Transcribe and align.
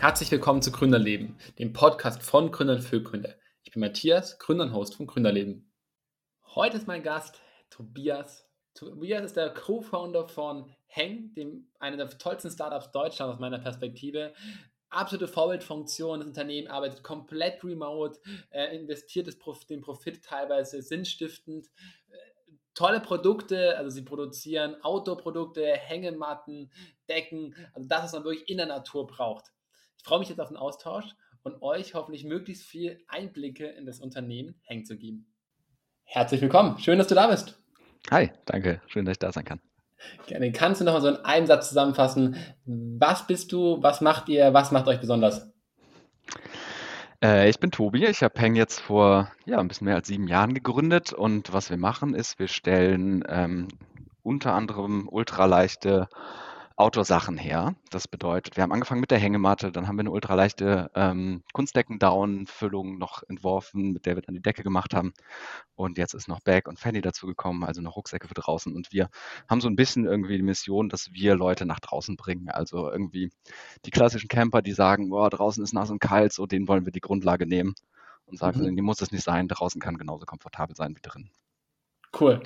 Herzlich 0.00 0.30
willkommen 0.30 0.62
zu 0.62 0.70
Gründerleben, 0.70 1.36
dem 1.58 1.72
Podcast 1.72 2.22
von 2.22 2.52
Gründern 2.52 2.80
für 2.80 3.02
Gründer. 3.02 3.34
Ich 3.64 3.72
bin 3.72 3.80
Matthias, 3.80 4.38
Gründer 4.38 4.62
und 4.62 4.72
Host 4.72 4.94
von 4.94 5.08
Gründerleben. 5.08 5.72
Heute 6.54 6.76
ist 6.76 6.86
mein 6.86 7.02
Gast 7.02 7.40
Tobias. 7.68 8.48
Tobias 8.74 9.24
ist 9.24 9.36
der 9.36 9.52
Co-Founder 9.52 10.28
von 10.28 10.72
Heng, 10.86 11.34
dem 11.34 11.66
einer 11.80 11.96
der 11.96 12.16
tollsten 12.16 12.48
Startups 12.48 12.92
Deutschlands 12.92 13.34
aus 13.34 13.40
meiner 13.40 13.58
Perspektive. 13.58 14.34
Absolute 14.88 15.26
Vorbildfunktion. 15.26 16.20
Das 16.20 16.28
Unternehmen 16.28 16.68
arbeitet 16.68 17.02
komplett 17.02 17.64
remote, 17.64 18.20
äh, 18.50 18.76
investiert 18.76 19.26
den 19.68 19.80
Profit 19.80 20.24
teilweise 20.24 20.80
sinnstiftend. 20.80 21.66
Tolle 22.72 23.00
Produkte, 23.00 23.76
also 23.76 23.90
sie 23.90 24.02
produzieren 24.02 24.76
Outdoor-Produkte, 24.80 25.66
Hängematten, 25.72 26.70
Decken, 27.08 27.56
also 27.74 27.88
das, 27.88 28.04
was 28.04 28.12
man 28.12 28.22
wirklich 28.22 28.48
in 28.48 28.58
der 28.58 28.66
Natur 28.66 29.04
braucht. 29.08 29.46
Ich 30.08 30.10
freue 30.10 30.20
mich 30.20 30.30
jetzt 30.30 30.40
auf 30.40 30.48
den 30.48 30.56
Austausch 30.56 31.04
und 31.42 31.60
euch 31.60 31.92
hoffentlich 31.92 32.24
möglichst 32.24 32.64
viel 32.64 32.98
Einblicke 33.08 33.66
in 33.66 33.84
das 33.84 34.00
Unternehmen 34.00 34.54
Heng 34.62 34.86
zu 34.86 34.96
geben. 34.96 35.26
Herzlich 36.04 36.40
willkommen. 36.40 36.78
Schön, 36.78 36.96
dass 36.96 37.08
du 37.08 37.14
da 37.14 37.26
bist. 37.26 37.60
Hi, 38.10 38.32
danke. 38.46 38.80
Schön, 38.86 39.04
dass 39.04 39.16
ich 39.16 39.18
da 39.18 39.30
sein 39.32 39.44
kann. 39.44 39.60
Gerne. 40.26 40.50
Kannst 40.50 40.80
du 40.80 40.86
noch 40.86 40.94
mal 40.94 41.02
so 41.02 41.08
in 41.08 41.16
einem 41.16 41.46
Satz 41.46 41.68
zusammenfassen? 41.68 42.38
Was 42.64 43.26
bist 43.26 43.52
du? 43.52 43.82
Was 43.82 44.00
macht 44.00 44.30
ihr? 44.30 44.54
Was 44.54 44.72
macht 44.72 44.88
euch 44.88 44.98
besonders? 44.98 45.52
Äh, 47.22 47.50
ich 47.50 47.60
bin 47.60 47.70
Tobi. 47.70 48.06
Ich 48.06 48.22
habe 48.22 48.40
Heng 48.40 48.54
jetzt 48.54 48.80
vor 48.80 49.30
ja, 49.44 49.58
ein 49.58 49.68
bisschen 49.68 49.84
mehr 49.84 49.96
als 49.96 50.08
sieben 50.08 50.26
Jahren 50.26 50.54
gegründet. 50.54 51.12
Und 51.12 51.52
was 51.52 51.68
wir 51.68 51.76
machen, 51.76 52.14
ist, 52.14 52.38
wir 52.38 52.48
stellen 52.48 53.24
ähm, 53.28 53.68
unter 54.22 54.54
anderem 54.54 55.06
ultraleichte 55.06 56.08
Outdoor-Sachen 56.78 57.36
her. 57.36 57.74
Das 57.90 58.06
bedeutet, 58.06 58.56
wir 58.56 58.62
haben 58.62 58.72
angefangen 58.72 59.00
mit 59.00 59.10
der 59.10 59.18
Hängematte, 59.18 59.72
dann 59.72 59.88
haben 59.88 59.96
wir 59.96 60.02
eine 60.02 60.12
ultraleichte 60.12 60.90
ähm, 60.94 61.42
Kunstdecken-Down-Füllung 61.52 62.98
noch 62.98 63.24
entworfen, 63.28 63.90
mit 63.90 64.06
der 64.06 64.14
wir 64.14 64.22
dann 64.22 64.36
die 64.36 64.40
Decke 64.40 64.62
gemacht 64.62 64.94
haben. 64.94 65.12
Und 65.74 65.98
jetzt 65.98 66.14
ist 66.14 66.28
noch 66.28 66.38
Bag 66.40 66.68
und 66.68 66.78
Fanny 66.78 67.00
dazu 67.00 67.26
gekommen, 67.26 67.64
also 67.64 67.80
noch 67.80 67.96
Rucksäcke 67.96 68.28
für 68.28 68.34
draußen. 68.34 68.72
Und 68.76 68.92
wir 68.92 69.10
haben 69.48 69.60
so 69.60 69.68
ein 69.68 69.74
bisschen 69.74 70.04
irgendwie 70.04 70.36
die 70.36 70.44
Mission, 70.44 70.88
dass 70.88 71.12
wir 71.12 71.34
Leute 71.34 71.66
nach 71.66 71.80
draußen 71.80 72.16
bringen. 72.16 72.48
Also 72.48 72.88
irgendwie 72.88 73.32
die 73.84 73.90
klassischen 73.90 74.28
Camper, 74.28 74.62
die 74.62 74.72
sagen, 74.72 75.10
boah, 75.10 75.30
draußen 75.30 75.64
ist 75.64 75.72
nass 75.72 75.90
und 75.90 75.98
kalt, 75.98 76.32
so 76.32 76.46
denen 76.46 76.68
wollen 76.68 76.84
wir 76.84 76.92
die 76.92 77.00
Grundlage 77.00 77.46
nehmen 77.46 77.74
und 78.26 78.38
sagen, 78.38 78.60
mhm. 78.60 78.76
die 78.76 78.82
muss 78.82 79.02
es 79.02 79.10
nicht 79.10 79.24
sein, 79.24 79.48
draußen 79.48 79.80
kann 79.80 79.98
genauso 79.98 80.26
komfortabel 80.26 80.76
sein 80.76 80.94
wie 80.94 81.02
drin. 81.02 81.28
Cool. 82.18 82.40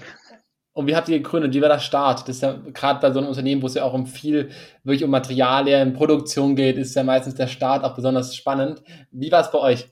Und 0.74 0.86
wie 0.86 0.96
habt 0.96 1.08
ihr 1.08 1.18
gegründet? 1.18 1.52
Wie 1.54 1.60
war 1.60 1.68
der 1.68 1.78
Start? 1.80 2.20
Das 2.20 2.36
ist 2.36 2.42
ja 2.42 2.54
gerade 2.72 3.00
bei 3.00 3.12
so 3.12 3.18
einem 3.18 3.28
Unternehmen, 3.28 3.60
wo 3.62 3.66
es 3.66 3.74
ja 3.74 3.84
auch 3.84 3.92
um 3.92 4.06
viel, 4.06 4.50
wirklich 4.84 5.04
um 5.04 5.10
Materialien, 5.10 5.92
Produktion 5.92 6.56
geht, 6.56 6.78
ist 6.78 6.94
ja 6.94 7.02
meistens 7.02 7.34
der 7.34 7.46
Start 7.46 7.84
auch 7.84 7.94
besonders 7.94 8.34
spannend. 8.34 8.82
Wie 9.10 9.30
war 9.30 9.42
es 9.42 9.50
bei 9.50 9.58
euch? 9.58 9.91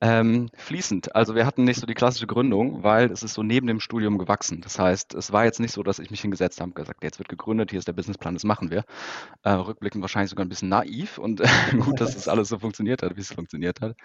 Ähm, 0.00 0.48
fließend. 0.54 1.16
Also 1.16 1.34
wir 1.34 1.44
hatten 1.44 1.64
nicht 1.64 1.80
so 1.80 1.86
die 1.86 1.94
klassische 1.94 2.28
Gründung, 2.28 2.84
weil 2.84 3.10
es 3.10 3.24
ist 3.24 3.34
so 3.34 3.42
neben 3.42 3.66
dem 3.66 3.80
Studium 3.80 4.16
gewachsen. 4.16 4.60
Das 4.60 4.78
heißt, 4.78 5.14
es 5.14 5.32
war 5.32 5.44
jetzt 5.44 5.58
nicht 5.58 5.72
so, 5.72 5.82
dass 5.82 5.98
ich 5.98 6.12
mich 6.12 6.20
hingesetzt 6.20 6.60
habe 6.60 6.70
und 6.70 6.76
gesagt, 6.76 7.02
jetzt 7.02 7.18
wird 7.18 7.28
gegründet, 7.28 7.70
hier 7.70 7.80
ist 7.80 7.88
der 7.88 7.94
Businessplan, 7.94 8.34
das 8.34 8.44
machen 8.44 8.70
wir. 8.70 8.84
Äh, 9.42 9.50
rückblickend 9.50 10.00
wahrscheinlich 10.02 10.30
sogar 10.30 10.46
ein 10.46 10.48
bisschen 10.48 10.68
naiv 10.68 11.18
und 11.18 11.42
gut, 11.80 12.00
dass 12.00 12.14
das 12.14 12.28
alles 12.28 12.48
so 12.48 12.60
funktioniert 12.60 13.02
hat, 13.02 13.16
wie 13.16 13.20
es 13.20 13.32
funktioniert 13.32 13.80
hat. 13.80 13.96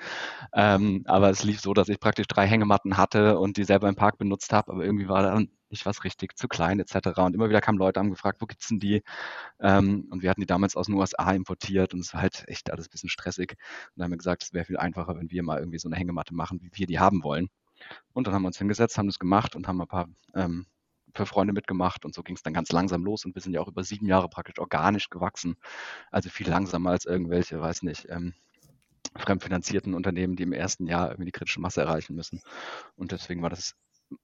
Ähm, 0.54 1.04
aber 1.06 1.30
es 1.30 1.44
lief 1.44 1.62
so, 1.62 1.76
dass 1.76 1.90
ich 1.90 2.00
praktisch 2.00 2.28
drei 2.28 2.48
Hängematten 2.48 2.98
hatte 2.98 3.38
und 3.38 3.58
die 3.58 3.64
selber 3.64 3.88
im 3.88 3.96
Park 3.96 4.18
benutzt 4.18 4.52
habe, 4.52 4.72
aber 4.72 4.84
irgendwie 4.84 5.08
war 5.08 5.22
dann 5.22 5.50
nicht 5.74 5.86
was 5.86 6.04
richtig, 6.04 6.38
zu 6.38 6.48
klein 6.48 6.80
etc. 6.80 7.20
Und 7.20 7.36
immer 7.36 7.50
wieder 7.50 7.62
kamen 7.62 7.78
Leute, 7.78 8.00
haben 8.00 8.10
gefragt, 8.10 8.42
wo 8.42 8.46
gibt's 8.46 8.70
denn 8.70 8.80
die? 8.80 9.04
Ähm, 9.60 10.08
und 10.10 10.22
wir 10.24 10.30
hatten 10.30 10.42
die 10.42 10.48
damals 10.48 10.76
aus 10.76 10.86
den 10.86 10.96
USA 10.96 11.34
importiert 11.34 11.94
und 11.94 12.00
es 12.00 12.14
war 12.14 12.22
halt 12.22 12.46
echt 12.48 12.72
alles 12.72 12.88
ein 12.88 12.92
bisschen 12.92 13.10
stressig. 13.10 13.52
Und 13.52 13.92
dann 13.98 14.06
haben 14.06 14.12
wir 14.12 14.18
gesagt, 14.18 14.44
es 14.44 14.54
wäre 14.54 14.66
viel 14.66 14.78
einfacher, 14.78 15.18
wenn 15.18 15.30
wir 15.30 15.44
mal 15.44 15.60
irgendwie 15.60 15.80
so 15.80 15.90
eine 15.90 15.98
Hängematte 15.98 16.34
machen, 16.34 16.62
wie 16.62 16.72
wir 16.74 16.88
die 16.88 17.00
haben 17.00 17.24
wollen. 17.24 17.50
Und 18.14 18.28
dann 18.28 18.34
haben 18.34 18.44
wir 18.44 18.48
uns 18.48 18.58
hingesetzt, 18.58 18.98
haben 18.98 19.08
das 19.08 19.20
gemacht 19.20 19.56
und 19.56 19.68
haben 19.68 19.82
ein 19.82 19.88
paar 19.88 20.08
ähm, 20.36 20.68
für 21.16 21.26
Freunde 21.26 21.54
mitgemacht 21.54 22.06
und 22.06 22.16
so 22.16 22.24
ging 22.24 22.36
es 22.36 22.44
dann 22.44 22.54
ganz 22.54 22.72
langsam 22.72 23.04
los 23.04 23.26
und 23.26 23.36
wir 23.36 23.42
sind 23.42 23.54
ja 23.54 23.62
auch 23.62 23.68
über 23.68 23.84
sieben 23.84 24.08
Jahre 24.08 24.30
praktisch 24.30 24.60
organisch 24.60 25.10
gewachsen. 25.10 25.56
Also 26.12 26.30
viel 26.30 26.50
langsamer 26.50 26.92
als 26.92 27.06
irgendwelche, 27.06 27.62
weiß 27.62 27.84
nicht, 27.84 28.08
ähm, 28.10 28.34
fremdfinanzierten 29.16 29.94
Unternehmen, 29.94 30.36
die 30.36 30.44
im 30.44 30.54
ersten 30.54 30.88
Jahr 30.88 31.10
irgendwie 31.10 31.26
die 31.26 31.32
kritische 31.32 31.62
Masse 31.62 31.82
erreichen 31.82 32.16
müssen. 32.16 32.42
Und 32.96 33.12
deswegen 33.12 33.42
war 33.42 33.50
das 33.50 33.76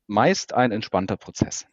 meist 0.08 0.54
ein 0.54 0.72
entspannter 0.72 1.18
Prozess. 1.18 1.68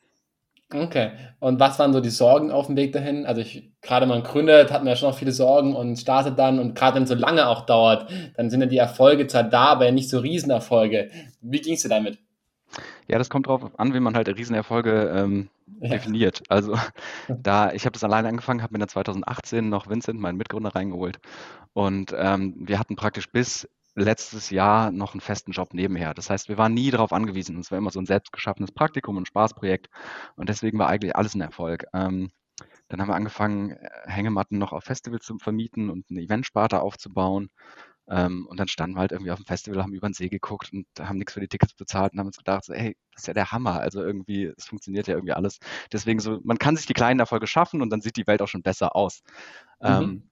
Okay. 0.73 1.13
Und 1.39 1.61
was 1.61 1.79
waren 1.79 1.93
so 1.93 2.01
die 2.01 2.11
Sorgen 2.11 2.51
auf 2.51 2.67
dem 2.67 2.77
Weg 2.77 2.93
dahin? 2.93 3.25
Also 3.25 3.41
ich, 3.41 3.71
gerade 3.83 4.07
man 4.07 4.25
gründet, 4.25 4.73
hat 4.73 4.83
man 4.83 4.89
ja 4.89 4.97
schon 4.97 5.11
noch 5.11 5.19
viele 5.19 5.31
Sorgen 5.31 5.77
und 5.77 5.97
startet 5.97 6.39
dann 6.39 6.59
und 6.59 6.75
gerade 6.75 6.97
wenn 6.97 7.05
es 7.05 7.09
so 7.09 7.15
lange 7.15 7.47
auch 7.47 7.67
dauert, 7.67 8.11
dann 8.37 8.51
sind 8.51 8.61
ja 8.63 8.67
die 8.67 8.79
Erfolge 8.79 9.29
zwar 9.29 9.45
da, 9.45 9.67
aber 9.67 9.87
ja 9.87 9.93
nicht 9.93 10.11
so 10.11 10.19
Riesenerfolge. 10.19 11.11
Wie 11.41 11.61
ging 11.61 11.75
es 11.75 11.83
dir 11.83 11.89
damit? 11.89 12.19
Ja, 13.07 13.19
das 13.19 13.31
kommt 13.31 13.47
darauf 13.47 13.79
an, 13.79 13.95
wie 13.95 14.01
man 14.01 14.17
halt 14.17 14.29
Riesenerfolge 14.29 15.13
ähm, 15.15 15.49
ja. 15.81 15.91
definiert. 15.91 16.43
Also 16.49 16.77
da, 17.29 17.73
ich 17.73 17.85
habe 17.85 17.93
das 17.93 18.03
alleine 18.03 18.29
angefangen, 18.29 18.63
habe 18.63 18.73
mir 18.75 18.81
dann 18.81 18.89
2018 18.89 19.69
noch 19.69 19.89
Vincent, 19.89 20.19
meinen 20.19 20.37
Mitgründer, 20.37 20.75
reingeholt. 20.75 21.19
Und 21.75 22.13
ähm, 22.17 22.55
wir 22.59 22.81
hatten 22.81 22.97
praktisch 22.97 23.31
bis 23.31 23.69
letztes 23.97 24.51
Jahr 24.51 24.93
noch 24.93 25.15
einen 25.15 25.21
festen 25.21 25.53
Job 25.53 25.75
nebenher. 25.75 26.15
Das 26.15 26.31
heißt, 26.31 26.49
wir 26.49 26.59
waren 26.59 26.75
nie 26.75 26.91
darauf 26.91 27.13
angewiesen. 27.13 27.59
Es 27.59 27.71
war 27.71 27.79
immer 27.79 27.91
so 27.91 27.99
ein 27.99 28.07
selbstgeschaffenes 28.07 28.73
Praktikum 28.73 29.17
und 29.17 29.27
Spaßprojekt. 29.27 29.89
Und 30.37 30.49
deswegen 30.49 30.79
war 30.79 30.89
eigentlich 30.89 31.17
alles 31.17 31.35
ein 31.35 31.41
Erfolg. 31.41 31.87
Ähm, 31.95 32.31
dann 32.89 33.01
haben 33.01 33.09
wir 33.09 33.15
angefangen, 33.17 33.73
äh, 33.73 33.89
Hängematten 34.05 34.59
noch 34.59 34.73
auf 34.73 34.85
Festivals 34.85 35.25
zu 35.25 35.39
vermieten 35.39 35.91
und 35.91 36.07
eine 36.11 36.21
Eventsparte 36.21 36.81
aufzubauen. 36.81 37.49
Ähm, 38.09 38.47
und 38.47 38.61
dann 38.61 38.69
standen 38.69 38.97
wir 38.97 39.01
halt 39.01 39.13
irgendwie 39.13 39.33
auf 39.33 39.41
dem 39.41 39.47
Festival, 39.47 39.83
haben 39.83 39.93
über 39.93 40.09
den 40.09 40.15
See 40.15 40.29
geguckt 40.29 40.73
und 40.73 40.87
haben 41.01 41.19
nichts 41.19 41.33
für 41.33 41.41
die 41.41 41.49
Tickets 41.49 41.75
bezahlt 41.75 42.13
und 42.13 42.21
haben 42.21 42.29
uns 42.29 42.37
gedacht, 42.37 42.65
so, 42.65 42.73
hey, 42.73 42.97
das 43.13 43.23
ist 43.23 43.27
ja 43.27 43.35
der 43.35 43.51
Hammer. 43.51 43.81
Also 43.81 44.03
irgendwie, 44.03 44.53
es 44.57 44.67
funktioniert 44.67 45.09
ja 45.09 45.15
irgendwie 45.15 45.33
alles. 45.33 45.59
Deswegen 45.91 46.21
so, 46.21 46.39
man 46.45 46.59
kann 46.59 46.77
sich 46.77 46.87
die 46.87 46.95
kleinen 46.95 47.19
Erfolge 47.19 47.49
schaffen 47.49 47.83
und 47.83 47.91
dann 47.91 48.01
sieht 48.01 48.17
die 48.17 48.27
Welt 48.27 48.43
auch 48.43 48.49
schon 48.49 48.63
besser 48.63 48.95
aus. 48.95 49.23
Mhm. 49.81 49.89
Ähm, 49.89 50.31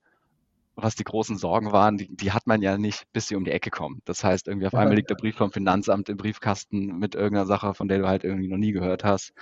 was 0.75 0.95
die 0.95 1.03
großen 1.03 1.37
Sorgen 1.37 1.71
waren, 1.71 1.97
die, 1.97 2.13
die, 2.13 2.31
hat 2.31 2.47
man 2.47 2.61
ja 2.61 2.77
nicht, 2.77 3.03
bis 3.13 3.27
sie 3.27 3.35
um 3.35 3.45
die 3.45 3.51
Ecke 3.51 3.69
kommen. 3.69 4.01
Das 4.05 4.23
heißt, 4.23 4.47
irgendwie 4.47 4.67
auf 4.67 4.73
ja, 4.73 4.79
einmal 4.79 4.95
liegt 4.95 5.09
der 5.09 5.15
Brief 5.15 5.35
vom 5.35 5.51
Finanzamt 5.51 6.09
im 6.09 6.17
Briefkasten 6.17 6.97
mit 6.99 7.15
irgendeiner 7.15 7.45
Sache, 7.45 7.73
von 7.73 7.87
der 7.87 7.99
du 7.99 8.07
halt 8.07 8.23
irgendwie 8.23 8.49
noch 8.49 8.57
nie 8.57 8.73
gehört 8.73 9.03
hast. 9.03 9.33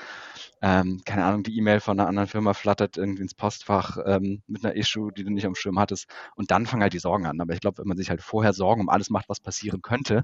Ähm, 0.61 1.01
keine 1.05 1.25
Ahnung, 1.25 1.43
die 1.43 1.57
E-Mail 1.57 1.79
von 1.79 1.99
einer 1.99 2.07
anderen 2.07 2.27
Firma 2.27 2.53
flattert 2.53 2.97
irgendwie 2.97 3.23
ins 3.23 3.33
Postfach 3.33 3.97
ähm, 4.05 4.43
mit 4.47 4.63
einer 4.63 4.75
Issue, 4.75 5.11
die 5.11 5.23
du 5.23 5.31
nicht 5.31 5.45
am 5.45 5.55
Schirm 5.55 5.79
hattest. 5.79 6.07
Und 6.35 6.51
dann 6.51 6.67
fangen 6.67 6.83
halt 6.83 6.93
die 6.93 6.99
Sorgen 6.99 7.25
an. 7.25 7.41
Aber 7.41 7.53
ich 7.53 7.61
glaube, 7.61 7.79
wenn 7.79 7.87
man 7.87 7.97
sich 7.97 8.09
halt 8.09 8.21
vorher 8.21 8.53
Sorgen 8.53 8.81
um 8.81 8.89
alles 8.89 9.09
macht, 9.09 9.27
was 9.27 9.39
passieren 9.39 9.81
könnte, 9.81 10.23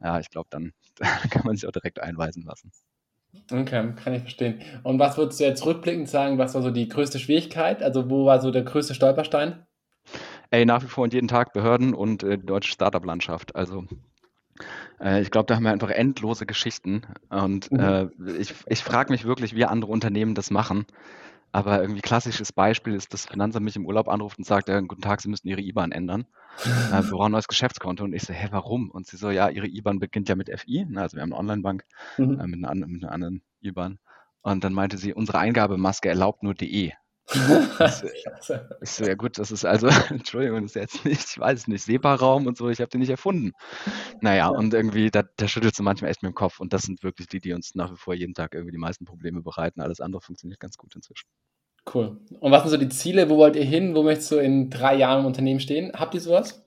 ja, 0.00 0.20
ich 0.20 0.28
glaube, 0.30 0.48
dann, 0.50 0.72
dann 0.96 1.08
kann 1.30 1.42
man 1.44 1.56
sich 1.56 1.66
auch 1.66 1.72
direkt 1.72 2.00
einweisen 2.00 2.42
lassen. 2.42 2.70
Okay, 3.50 3.92
kann 3.96 4.14
ich 4.14 4.22
verstehen. 4.22 4.60
Und 4.82 4.98
was 4.98 5.16
würdest 5.18 5.40
du 5.40 5.44
jetzt 5.44 5.64
rückblickend 5.64 6.08
sagen, 6.08 6.38
was 6.38 6.54
war 6.54 6.62
so 6.62 6.70
die 6.70 6.88
größte 6.88 7.18
Schwierigkeit? 7.18 7.82
Also 7.82 8.08
wo 8.08 8.24
war 8.24 8.40
so 8.40 8.50
der 8.50 8.62
größte 8.62 8.94
Stolperstein? 8.94 9.65
Ey, 10.50 10.64
nach 10.66 10.82
wie 10.82 10.88
vor 10.88 11.04
und 11.04 11.14
jeden 11.14 11.28
Tag 11.28 11.52
Behörden 11.52 11.94
und 11.94 12.22
äh, 12.22 12.38
die 12.38 12.46
deutsche 12.46 12.72
Startup-Landschaft. 12.72 13.56
Also 13.56 13.86
äh, 15.00 15.22
ich 15.22 15.30
glaube, 15.30 15.46
da 15.46 15.56
haben 15.56 15.64
wir 15.64 15.72
einfach 15.72 15.90
endlose 15.90 16.46
Geschichten. 16.46 17.02
Und 17.28 17.70
mhm. 17.70 17.80
äh, 17.80 18.08
ich, 18.38 18.54
ich 18.66 18.82
frage 18.82 19.12
mich 19.12 19.24
wirklich, 19.24 19.54
wie 19.54 19.64
andere 19.64 19.92
Unternehmen 19.92 20.34
das 20.34 20.50
machen. 20.50 20.86
Aber 21.52 21.80
irgendwie 21.80 22.02
klassisches 22.02 22.52
Beispiel 22.52 22.94
ist, 22.94 23.14
dass 23.14 23.26
Finanzamt 23.26 23.64
mich 23.64 23.76
im 23.76 23.86
Urlaub 23.86 24.08
anruft 24.08 24.38
und 24.38 24.44
sagt, 24.44 24.68
ja, 24.68 24.80
guten 24.80 25.00
Tag, 25.00 25.22
Sie 25.22 25.28
müssen 25.28 25.48
Ihre 25.48 25.60
IBAN 25.60 25.92
ändern. 25.92 26.26
äh, 26.64 27.02
wir 27.02 27.10
brauchen 27.10 27.26
ein 27.26 27.32
neues 27.32 27.48
Geschäftskonto. 27.48 28.04
Und 28.04 28.12
ich 28.12 28.22
so, 28.22 28.32
hä, 28.32 28.48
warum? 28.50 28.90
Und 28.90 29.06
sie 29.06 29.16
so, 29.16 29.30
ja, 29.30 29.48
Ihre 29.48 29.66
IBAN 29.66 29.98
beginnt 29.98 30.28
ja 30.28 30.34
mit 30.34 30.50
FI. 30.50 30.86
Ne, 30.88 31.00
also 31.00 31.16
wir 31.16 31.22
haben 31.22 31.32
eine 31.32 31.40
Online-Bank 31.40 31.84
mhm. 32.18 32.40
äh, 32.40 32.46
mit, 32.46 32.64
einer, 32.64 32.86
mit 32.86 33.02
einer 33.02 33.12
anderen 33.12 33.42
IBAN. 33.62 33.98
Und 34.42 34.64
dann 34.64 34.74
meinte 34.74 34.96
sie, 34.96 35.12
unsere 35.12 35.38
Eingabemaske 35.38 36.08
erlaubt 36.08 36.42
nur 36.42 36.54
DE. 36.54 36.92
Ich 37.32 38.24
so, 38.90 39.04
ja 39.04 39.14
gut, 39.14 39.38
das 39.38 39.50
ist 39.50 39.64
also, 39.64 39.88
Entschuldigung, 40.10 40.62
das 40.62 40.72
ist 40.72 40.74
jetzt 40.76 41.04
nicht, 41.04 41.24
ich 41.28 41.38
weiß 41.38 41.66
nicht, 41.68 41.84
SEPA-Raum 41.84 42.46
und 42.46 42.56
so, 42.56 42.68
ich 42.68 42.80
habe 42.80 42.88
den 42.88 43.00
nicht 43.00 43.10
erfunden. 43.10 43.52
Naja, 44.20 44.48
und 44.48 44.72
irgendwie, 44.74 45.10
da, 45.10 45.24
da 45.36 45.48
schüttelst 45.48 45.78
du 45.78 45.82
manchmal 45.82 46.10
echt 46.10 46.22
mit 46.22 46.32
dem 46.32 46.34
Kopf 46.34 46.60
und 46.60 46.72
das 46.72 46.82
sind 46.82 47.02
wirklich 47.02 47.26
die, 47.28 47.40
die 47.40 47.52
uns 47.52 47.74
nach 47.74 47.90
wie 47.92 47.96
vor 47.96 48.14
jeden 48.14 48.34
Tag 48.34 48.54
irgendwie 48.54 48.72
die 48.72 48.78
meisten 48.78 49.04
Probleme 49.04 49.42
bereiten. 49.42 49.80
Alles 49.80 50.00
andere 50.00 50.22
funktioniert 50.22 50.60
ganz 50.60 50.76
gut 50.76 50.94
inzwischen. 50.94 51.26
Cool. 51.92 52.18
Und 52.40 52.52
was 52.52 52.62
sind 52.62 52.70
so 52.70 52.76
die 52.76 52.88
Ziele? 52.88 53.30
Wo 53.30 53.36
wollt 53.36 53.56
ihr 53.56 53.64
hin? 53.64 53.94
Wo 53.94 54.02
möchtest 54.02 54.32
du 54.32 54.36
in 54.36 54.70
drei 54.70 54.96
Jahren 54.96 55.20
im 55.20 55.26
Unternehmen 55.26 55.60
stehen? 55.60 55.92
Habt 55.94 56.14
ihr 56.14 56.20
sowas? 56.20 56.65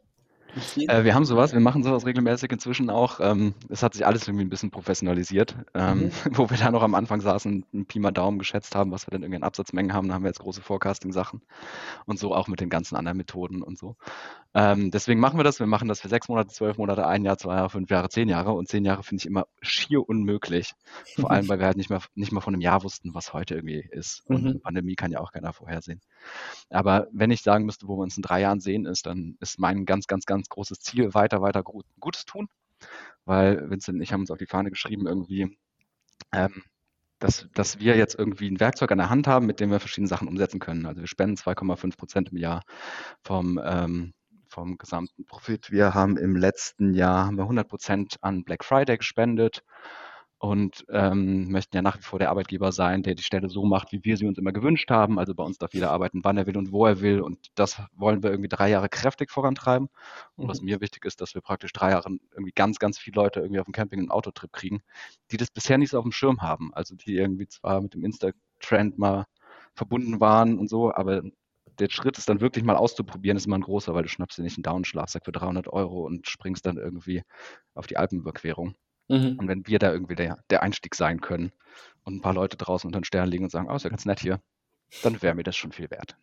Äh, 0.87 1.03
wir 1.03 1.13
haben 1.13 1.25
sowas, 1.25 1.53
wir 1.53 1.59
machen 1.59 1.83
sowas 1.83 2.05
regelmäßig 2.05 2.51
inzwischen 2.51 2.89
auch. 2.89 3.19
Ähm, 3.19 3.53
es 3.69 3.83
hat 3.83 3.93
sich 3.93 4.05
alles 4.05 4.27
irgendwie 4.27 4.45
ein 4.45 4.49
bisschen 4.49 4.71
professionalisiert. 4.71 5.55
Ähm, 5.73 6.05
mhm. 6.05 6.11
Wo 6.37 6.49
wir 6.49 6.57
da 6.57 6.71
noch 6.71 6.83
am 6.83 6.95
Anfang 6.95 7.21
saßen, 7.21 7.65
ein 7.73 7.85
Pi 7.85 7.99
mal 7.99 8.11
Daumen 8.11 8.39
geschätzt 8.39 8.75
haben, 8.75 8.91
was 8.91 9.07
wir 9.07 9.11
denn 9.11 9.23
irgendwie 9.23 9.37
an 9.37 9.43
Absatzmengen 9.43 9.93
haben, 9.93 10.07
da 10.07 10.15
haben 10.15 10.23
wir 10.23 10.29
jetzt 10.29 10.39
große 10.39 10.61
Forecasting-Sachen 10.61 11.41
und 12.05 12.19
so 12.19 12.33
auch 12.33 12.47
mit 12.47 12.59
den 12.59 12.69
ganzen 12.69 12.95
anderen 12.95 13.17
Methoden 13.17 13.61
und 13.61 13.77
so. 13.77 13.95
Ähm, 14.55 14.89
deswegen 14.89 15.19
machen 15.19 15.37
wir 15.37 15.43
das. 15.43 15.59
Wir 15.59 15.67
machen 15.67 15.87
das 15.87 16.01
für 16.01 16.09
sechs 16.09 16.27
Monate, 16.27 16.49
zwölf 16.49 16.77
Monate, 16.77 17.05
ein 17.05 17.23
Jahr, 17.23 17.37
zwei 17.37 17.55
Jahre, 17.55 17.69
fünf 17.69 17.89
Jahre, 17.91 18.09
zehn 18.09 18.27
Jahre. 18.27 18.53
Und 18.53 18.67
zehn 18.67 18.83
Jahre 18.83 19.03
finde 19.03 19.21
ich 19.21 19.27
immer 19.27 19.45
schier 19.61 20.07
unmöglich. 20.07 20.73
Vor 21.15 21.29
allem, 21.29 21.47
weil 21.49 21.59
wir 21.59 21.67
halt 21.67 21.77
nicht 21.77 21.89
mehr, 21.89 22.01
nicht 22.15 22.31
mal 22.31 22.41
von 22.41 22.55
einem 22.55 22.61
Jahr 22.61 22.83
wussten, 22.83 23.13
was 23.13 23.33
heute 23.33 23.55
irgendwie 23.55 23.87
ist. 23.91 24.23
Und 24.25 24.43
mhm. 24.43 24.61
Pandemie 24.61 24.95
kann 24.95 25.11
ja 25.11 25.19
auch 25.19 25.31
keiner 25.31 25.53
vorhersehen. 25.53 26.01
Aber 26.69 27.07
wenn 27.11 27.31
ich 27.31 27.43
sagen 27.43 27.65
müsste, 27.65 27.87
wo 27.87 27.97
wir 27.97 28.03
uns 28.03 28.17
in 28.17 28.23
drei 28.23 28.41
Jahren 28.41 28.59
sehen, 28.59 28.85
ist, 28.85 29.05
dann 29.05 29.37
ist 29.39 29.59
mein 29.59 29.85
ganz, 29.85 30.07
ganz, 30.07 30.25
ganz 30.25 30.49
großes 30.49 30.79
Ziel 30.79 31.13
weiter, 31.13 31.41
weiter 31.41 31.63
Gutes 31.63 32.25
tun. 32.25 32.47
Weil 33.25 33.69
Vincent 33.69 33.97
und 33.97 34.01
ich 34.01 34.13
haben 34.13 34.21
uns 34.21 34.31
auf 34.31 34.39
die 34.39 34.47
Fahne 34.47 34.71
geschrieben, 34.71 35.05
irgendwie, 35.05 35.57
ähm, 36.31 36.63
dass, 37.19 37.47
dass 37.53 37.79
wir 37.79 37.97
jetzt 37.97 38.17
irgendwie 38.17 38.49
ein 38.49 38.59
Werkzeug 38.59 38.91
an 38.91 38.97
der 38.97 39.09
Hand 39.09 39.27
haben, 39.27 39.45
mit 39.45 39.59
dem 39.59 39.69
wir 39.69 39.79
verschiedene 39.79 40.07
Sachen 40.07 40.27
umsetzen 40.27 40.59
können. 40.59 40.85
Also 40.85 41.01
wir 41.01 41.07
spenden 41.07 41.35
2,5 41.35 41.97
Prozent 41.97 42.29
im 42.31 42.37
Jahr 42.37 42.63
vom, 43.21 43.59
ähm, 43.63 44.13
vom 44.49 44.77
gesamten 44.77 45.25
Profit. 45.25 45.71
Wir 45.71 45.93
haben 45.93 46.17
im 46.17 46.35
letzten 46.35 46.93
Jahr 46.93 47.25
haben 47.25 47.37
wir 47.37 47.43
100 47.43 47.67
Prozent 47.67 48.17
an 48.21 48.43
Black 48.43 48.65
Friday 48.65 48.97
gespendet 48.97 49.63
und 50.39 50.85
ähm, 50.89 51.51
möchten 51.51 51.75
ja 51.75 51.81
nach 51.81 51.97
wie 51.97 52.01
vor 52.01 52.17
der 52.17 52.29
Arbeitgeber 52.29 52.71
sein, 52.71 53.03
der 53.03 53.13
die 53.13 53.23
Stelle 53.23 53.49
so 53.49 53.65
macht, 53.65 53.91
wie 53.91 54.03
wir 54.05 54.15
sie 54.15 54.25
uns 54.25 54.37
immer 54.37 54.53
gewünscht 54.53 54.89
haben. 54.89 55.19
Also 55.19 55.35
bei 55.35 55.43
uns 55.43 55.57
darf 55.57 55.73
jeder 55.73 55.91
arbeiten, 55.91 56.23
wann 56.23 56.37
er 56.37 56.47
will 56.47 56.57
und 56.57 56.71
wo 56.71 56.85
er 56.85 57.01
will. 57.01 57.19
Und 57.19 57.49
das 57.55 57.81
wollen 57.93 58.23
wir 58.23 58.31
irgendwie 58.31 58.47
drei 58.47 58.69
Jahre 58.69 58.87
kräftig 58.87 59.31
vorantreiben. 59.31 59.89
Und 60.37 60.45
mhm. 60.45 60.49
was 60.49 60.61
mir 60.61 60.79
wichtig 60.79 61.03
ist, 61.03 61.19
dass 61.19 61.35
wir 61.35 61.41
praktisch 61.41 61.73
drei 61.73 61.91
Jahre 61.91 62.09
irgendwie 62.31 62.53
ganz, 62.53 62.79
ganz 62.79 62.97
viele 62.97 63.15
Leute 63.15 63.41
irgendwie 63.41 63.59
auf 63.59 63.65
dem 63.65 63.73
Camping 63.73 63.99
einen 63.99 64.11
Autotrip 64.11 64.53
kriegen, 64.53 64.81
die 65.31 65.37
das 65.37 65.51
bisher 65.51 65.77
nicht 65.77 65.91
so 65.91 65.97
auf 65.97 66.05
dem 66.05 66.13
Schirm 66.13 66.41
haben. 66.41 66.73
Also 66.73 66.95
die 66.95 67.15
irgendwie 67.15 67.47
zwar 67.47 67.81
mit 67.81 67.93
dem 67.93 68.05
Insta-Trend 68.05 68.97
mal 68.97 69.25
verbunden 69.75 70.21
waren 70.21 70.57
und 70.57 70.69
so, 70.69 70.93
aber 70.93 71.21
der 71.79 71.89
Schritt 71.89 72.17
ist 72.17 72.29
dann 72.29 72.41
wirklich 72.41 72.63
mal 72.63 72.75
auszuprobieren, 72.75 73.37
ist 73.37 73.47
immer 73.47 73.57
ein 73.57 73.61
großer, 73.61 73.93
weil 73.93 74.03
du 74.03 74.09
schnappst 74.09 74.37
dir 74.37 74.43
nicht 74.43 74.57
einen 74.57 74.63
Down-Schlafsack 74.63 75.25
für 75.25 75.31
300 75.31 75.67
Euro 75.67 76.05
und 76.05 76.27
springst 76.27 76.65
dann 76.65 76.77
irgendwie 76.77 77.23
auf 77.73 77.87
die 77.87 77.97
Alpenüberquerung. 77.97 78.75
Mhm. 79.07 79.37
Und 79.39 79.47
wenn 79.47 79.65
wir 79.67 79.79
da 79.79 79.91
irgendwie 79.91 80.15
der, 80.15 80.43
der 80.49 80.63
Einstieg 80.63 80.95
sein 80.95 81.21
können 81.21 81.51
und 82.03 82.15
ein 82.15 82.21
paar 82.21 82.33
Leute 82.33 82.57
draußen 82.57 82.87
unter 82.87 82.99
den 82.99 83.05
Sternen 83.05 83.31
liegen 83.31 83.43
und 83.43 83.49
sagen, 83.49 83.67
oh, 83.69 83.75
ist 83.75 83.83
ja 83.83 83.89
ganz 83.89 84.05
nett 84.05 84.19
hier, 84.19 84.39
dann 85.03 85.21
wäre 85.21 85.35
mir 85.35 85.43
das 85.43 85.55
schon 85.55 85.71
viel 85.71 85.89
wert. 85.89 86.15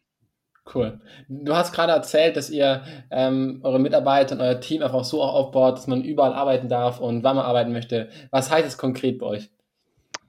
Cool. 0.75 1.01
Du 1.29 1.55
hast 1.55 1.73
gerade 1.73 1.93
erzählt, 1.93 2.37
dass 2.37 2.51
ihr 2.51 2.83
ähm, 3.11 3.61
eure 3.63 3.79
Mitarbeiter 3.79 4.35
und 4.35 4.41
euer 4.41 4.61
Team 4.61 4.83
einfach 4.83 5.05
so 5.05 5.23
aufbaut, 5.23 5.77
dass 5.77 5.87
man 5.87 6.03
überall 6.03 6.33
arbeiten 6.33 6.69
darf 6.69 6.99
und 6.99 7.23
wann 7.23 7.37
man 7.37 7.45
arbeiten 7.45 7.73
möchte. 7.73 8.11
Was 8.31 8.51
heißt 8.51 8.67
es 8.67 8.77
konkret 8.77 9.19
bei 9.19 9.27
euch? 9.27 9.51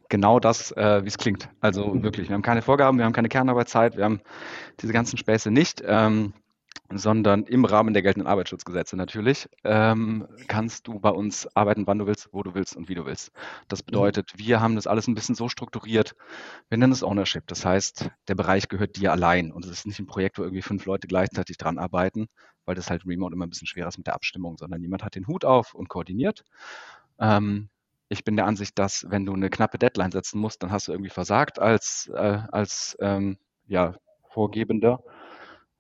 Genau 0.10 0.40
das, 0.40 0.72
äh, 0.72 1.04
wie 1.04 1.08
es 1.08 1.18
klingt. 1.18 1.50
Also 1.60 1.88
mhm. 1.88 2.04
wirklich, 2.04 2.30
wir 2.30 2.34
haben 2.34 2.42
keine 2.42 2.62
Vorgaben, 2.62 2.98
wir 2.98 3.06
haben 3.06 3.14
keine 3.14 3.30
Kernarbeitszeit, 3.30 3.98
wir 3.98 4.06
haben 4.06 4.22
diese 4.82 4.94
ganzen 4.94 5.18
Späße 5.18 5.52
nicht. 5.52 5.84
Ähm, 5.86 6.34
sondern 6.90 7.44
im 7.44 7.66
Rahmen 7.66 7.94
der 7.94 8.02
geltenden 8.02 8.28
Arbeitsschutzgesetze 8.28 8.96
natürlich, 8.96 9.50
ähm, 9.64 10.28
kannst 10.48 10.88
du 10.88 11.00
bei 11.00 11.10
uns 11.10 11.48
arbeiten, 11.56 11.86
wann 11.86 12.00
du 12.00 12.08
willst, 12.08 12.30
wo 12.32 12.44
du 12.44 12.54
willst 12.56 12.76
und 12.78 12.88
wie 12.88 12.96
du 12.96 13.06
willst. 13.06 13.32
Das 13.68 13.82
mhm. 13.82 13.88
bedeutet, 13.88 14.34
wir 14.38 14.62
haben 14.62 14.76
das 14.76 14.88
alles 14.88 15.08
ein 15.08 15.16
bisschen 15.16 15.36
so 15.36 15.50
strukturiert, 15.50 16.16
wir 16.70 16.78
nennen 16.78 16.94
es 16.94 17.04
Ownership. 17.04 17.46
Das 17.48 17.66
heißt, 17.66 18.10
der 18.28 18.36
Bereich 18.36 18.70
gehört 18.70 18.96
dir 18.96 19.12
allein 19.12 19.52
und 19.52 19.66
es 19.66 19.72
ist 19.72 19.86
nicht 19.86 20.00
ein 20.00 20.08
Projekt, 20.08 20.38
wo 20.38 20.44
irgendwie 20.44 20.62
fünf 20.62 20.86
Leute 20.86 21.08
gleichzeitig 21.08 21.58
dran 21.58 21.78
arbeiten, 21.78 22.28
weil 22.66 22.76
das 22.76 22.90
halt 22.90 23.06
remote 23.06 23.34
immer 23.34 23.46
ein 23.46 23.50
bisschen 23.50 23.68
schwerer 23.68 23.90
ist 23.90 23.98
mit 23.98 24.08
der 24.08 24.16
Abstimmung, 24.16 24.58
sondern 24.58 24.82
jemand 24.82 25.04
hat 25.04 25.16
den 25.16 25.28
Hut 25.28 25.44
auf 25.44 25.74
und 25.74 25.90
koordiniert. 25.90 26.44
Ähm, 27.20 27.70
ich 28.10 28.24
bin 28.24 28.36
der 28.36 28.46
Ansicht, 28.46 28.78
dass 28.80 29.06
wenn 29.10 29.26
du 29.26 29.34
eine 29.34 29.50
knappe 29.50 29.78
Deadline 29.78 30.12
setzen 30.12 30.40
musst, 30.40 30.64
dann 30.64 30.72
hast 30.72 30.88
du 30.88 30.92
irgendwie 30.94 31.10
versagt 31.10 31.60
als, 31.60 32.10
äh, 32.14 32.40
als 32.52 32.98
ähm, 33.02 33.38
ja, 33.68 33.96
Vorgebender 34.30 35.04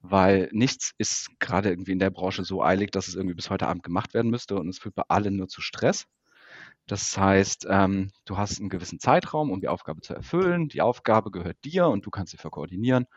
weil 0.01 0.50
nichts 0.51 0.94
ist 0.97 1.29
gerade 1.39 1.69
irgendwie 1.69 1.91
in 1.91 2.00
der 2.00 2.09
Branche 2.09 2.44
so 2.44 2.63
eilig, 2.63 2.91
dass 2.91 3.07
es 3.07 3.15
irgendwie 3.15 3.35
bis 3.35 3.50
heute 3.50 3.68
Abend 3.68 3.83
gemacht 3.83 4.13
werden 4.13 4.31
müsste 4.31 4.56
und 4.56 4.69
es 4.69 4.79
führt 4.79 4.95
bei 4.95 5.03
allen 5.07 5.35
nur 5.35 5.47
zu 5.47 5.62
Stress. 5.62 6.06
Das 6.88 7.18
heißt, 7.18 7.68
ähm, 7.69 8.12
du 8.24 8.38
hast 8.38 8.60
einen 8.60 8.69
gewissen 8.69 9.00
Zeitraum, 9.00 9.51
um 9.51 9.60
die 9.60 9.68
Aufgabe 9.68 10.00
zu 10.00 10.13
erfüllen. 10.13 10.69
Die 10.69 10.81
Aufgabe 10.81 11.31
gehört 11.31 11.57
dir 11.66 11.88
und 11.88 12.06
du 12.06 12.10
kannst 12.10 12.31
sie 12.31 12.38
verkoordinieren 12.38 13.07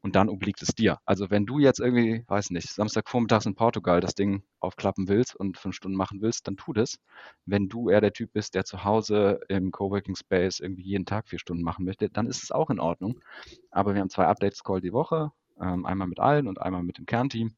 und 0.00 0.16
dann 0.16 0.30
obliegt 0.30 0.62
es 0.62 0.68
dir. 0.68 0.98
Also 1.04 1.30
wenn 1.30 1.44
du 1.44 1.58
jetzt 1.58 1.78
irgendwie, 1.78 2.24
weiß 2.26 2.50
nicht, 2.50 2.70
Samstagvormittags 2.70 3.44
in 3.44 3.54
Portugal 3.54 4.00
das 4.00 4.14
Ding 4.14 4.42
aufklappen 4.60 5.08
willst 5.08 5.36
und 5.36 5.58
fünf 5.58 5.76
Stunden 5.76 5.96
machen 5.96 6.22
willst, 6.22 6.48
dann 6.48 6.56
tu 6.56 6.72
das. 6.72 6.98
Wenn 7.44 7.68
du 7.68 7.90
eher 7.90 8.00
der 8.00 8.14
Typ 8.14 8.32
bist, 8.32 8.54
der 8.54 8.64
zu 8.64 8.84
Hause 8.84 9.40
im 9.48 9.72
Coworking 9.72 10.16
Space 10.16 10.58
irgendwie 10.58 10.84
jeden 10.84 11.04
Tag 11.04 11.28
vier 11.28 11.38
Stunden 11.38 11.62
machen 11.62 11.84
möchte, 11.84 12.08
dann 12.08 12.26
ist 12.26 12.42
es 12.42 12.50
auch 12.50 12.70
in 12.70 12.80
Ordnung. 12.80 13.20
Aber 13.70 13.92
wir 13.92 14.00
haben 14.00 14.10
zwei 14.10 14.26
Updates 14.26 14.64
Call 14.64 14.80
die 14.80 14.94
Woche 14.94 15.32
ähm, 15.60 15.84
einmal 15.84 16.08
mit 16.08 16.18
allen 16.18 16.48
und 16.48 16.62
einmal 16.62 16.82
mit 16.82 16.96
dem 16.96 17.04
Kernteam. 17.04 17.54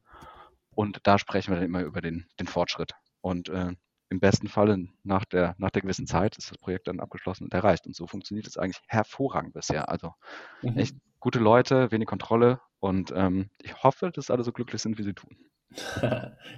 Und 0.75 0.99
da 1.03 1.17
sprechen 1.17 1.51
wir 1.51 1.55
dann 1.55 1.65
immer 1.65 1.83
über 1.83 2.01
den, 2.01 2.27
den 2.39 2.47
Fortschritt. 2.47 2.93
Und 3.21 3.49
äh, 3.49 3.73
im 4.11 4.19
besten 4.19 4.49
Falle 4.49 4.87
nach 5.03 5.23
der, 5.23 5.55
nach 5.57 5.71
der 5.71 5.81
gewissen 5.81 6.05
Zeit 6.05 6.37
ist 6.37 6.51
das 6.51 6.57
Projekt 6.57 6.87
dann 6.87 6.99
abgeschlossen 6.99 7.45
und 7.45 7.53
erreicht. 7.53 7.87
Und 7.87 7.95
so 7.95 8.07
funktioniert 8.07 8.45
es 8.45 8.57
eigentlich 8.57 8.81
hervorragend 8.87 9.53
bisher. 9.53 9.89
Also 9.89 10.13
mhm. 10.61 10.77
echt 10.77 10.95
gute 11.19 11.39
Leute, 11.39 11.91
wenig 11.91 12.07
Kontrolle 12.07 12.59
und 12.79 13.13
ähm, 13.15 13.49
ich 13.61 13.83
hoffe, 13.83 14.11
dass 14.11 14.29
alle 14.29 14.43
so 14.43 14.51
glücklich 14.51 14.81
sind, 14.81 14.97
wie 14.97 15.03
sie 15.03 15.13
tun. 15.13 15.37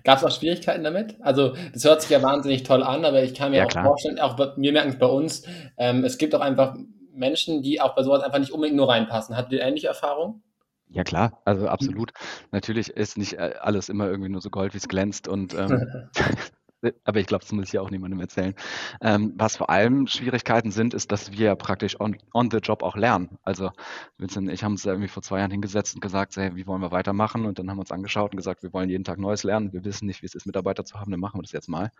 Gab 0.03 0.17
es 0.17 0.23
auch 0.23 0.31
Schwierigkeiten 0.31 0.83
damit? 0.83 1.17
Also, 1.21 1.55
das 1.71 1.83
hört 1.83 2.01
sich 2.01 2.09
ja 2.09 2.23
wahnsinnig 2.23 2.63
toll 2.63 2.81
an, 2.81 3.05
aber 3.05 3.21
ich 3.21 3.35
kann 3.35 3.51
mir 3.51 3.57
ja, 3.57 3.65
auch 3.65 3.69
klar. 3.69 3.85
vorstellen, 3.85 4.17
auch 4.19 4.39
wir 4.39 4.71
merken 4.71 4.89
es 4.89 4.97
bei 4.97 5.05
uns, 5.05 5.45
ähm, 5.77 6.03
es 6.03 6.17
gibt 6.17 6.33
auch 6.33 6.41
einfach 6.41 6.75
Menschen, 7.13 7.61
die 7.61 7.79
auch 7.79 7.93
bei 7.93 8.01
sowas 8.01 8.23
einfach 8.23 8.39
nicht 8.39 8.51
unbedingt 8.51 8.75
nur 8.75 8.89
reinpassen. 8.89 9.37
Habt 9.37 9.53
ihr 9.53 9.61
ähnliche 9.61 9.87
Erfahrungen? 9.87 10.41
Ja 10.89 11.03
klar, 11.03 11.41
also 11.45 11.63
mhm. 11.63 11.67
absolut. 11.67 12.11
Natürlich 12.51 12.89
ist 12.89 13.17
nicht 13.17 13.33
äh, 13.33 13.53
alles 13.59 13.89
immer 13.89 14.07
irgendwie 14.07 14.29
nur 14.29 14.41
so 14.41 14.49
Gold, 14.49 14.73
wie 14.73 14.77
es 14.77 14.87
glänzt 14.87 15.27
und 15.27 15.53
ähm, 15.53 16.09
aber 17.03 17.19
ich 17.19 17.27
glaube, 17.27 17.43
das 17.43 17.51
muss 17.51 17.67
ich 17.67 17.73
ja 17.73 17.81
auch 17.81 17.89
niemandem 17.89 18.19
erzählen. 18.19 18.53
Ähm, 19.01 19.33
was 19.35 19.57
vor 19.57 19.69
allem 19.69 20.07
Schwierigkeiten 20.07 20.71
sind, 20.71 20.93
ist, 20.93 21.11
dass 21.11 21.31
wir 21.31 21.47
ja 21.47 21.55
praktisch 21.55 21.99
on, 21.99 22.17
on 22.33 22.49
the 22.51 22.57
job 22.57 22.83
auch 22.83 22.95
lernen. 22.95 23.37
Also 23.43 23.71
Vincent 24.17 24.47
und 24.47 24.53
ich 24.53 24.63
haben 24.63 24.73
uns 24.73 24.85
irgendwie 24.85 25.07
vor 25.07 25.23
zwei 25.23 25.39
Jahren 25.39 25.51
hingesetzt 25.51 25.95
und 25.95 26.01
gesagt, 26.01 26.35
hey, 26.37 26.55
wie 26.55 26.67
wollen 26.67 26.81
wir 26.81 26.91
weitermachen? 26.91 27.45
Und 27.45 27.59
dann 27.59 27.69
haben 27.69 27.77
wir 27.77 27.81
uns 27.81 27.91
angeschaut 27.91 28.31
und 28.31 28.37
gesagt, 28.37 28.63
wir 28.63 28.73
wollen 28.73 28.89
jeden 28.89 29.03
Tag 29.03 29.19
Neues 29.19 29.43
lernen. 29.43 29.73
Wir 29.73 29.83
wissen 29.85 30.05
nicht, 30.05 30.21
wie 30.21 30.25
es 30.25 30.35
ist, 30.35 30.45
Mitarbeiter 30.45 30.85
zu 30.85 30.99
haben, 30.99 31.11
dann 31.11 31.19
machen 31.19 31.37
wir 31.37 31.43
das 31.43 31.51
jetzt 31.51 31.69
mal. 31.69 31.91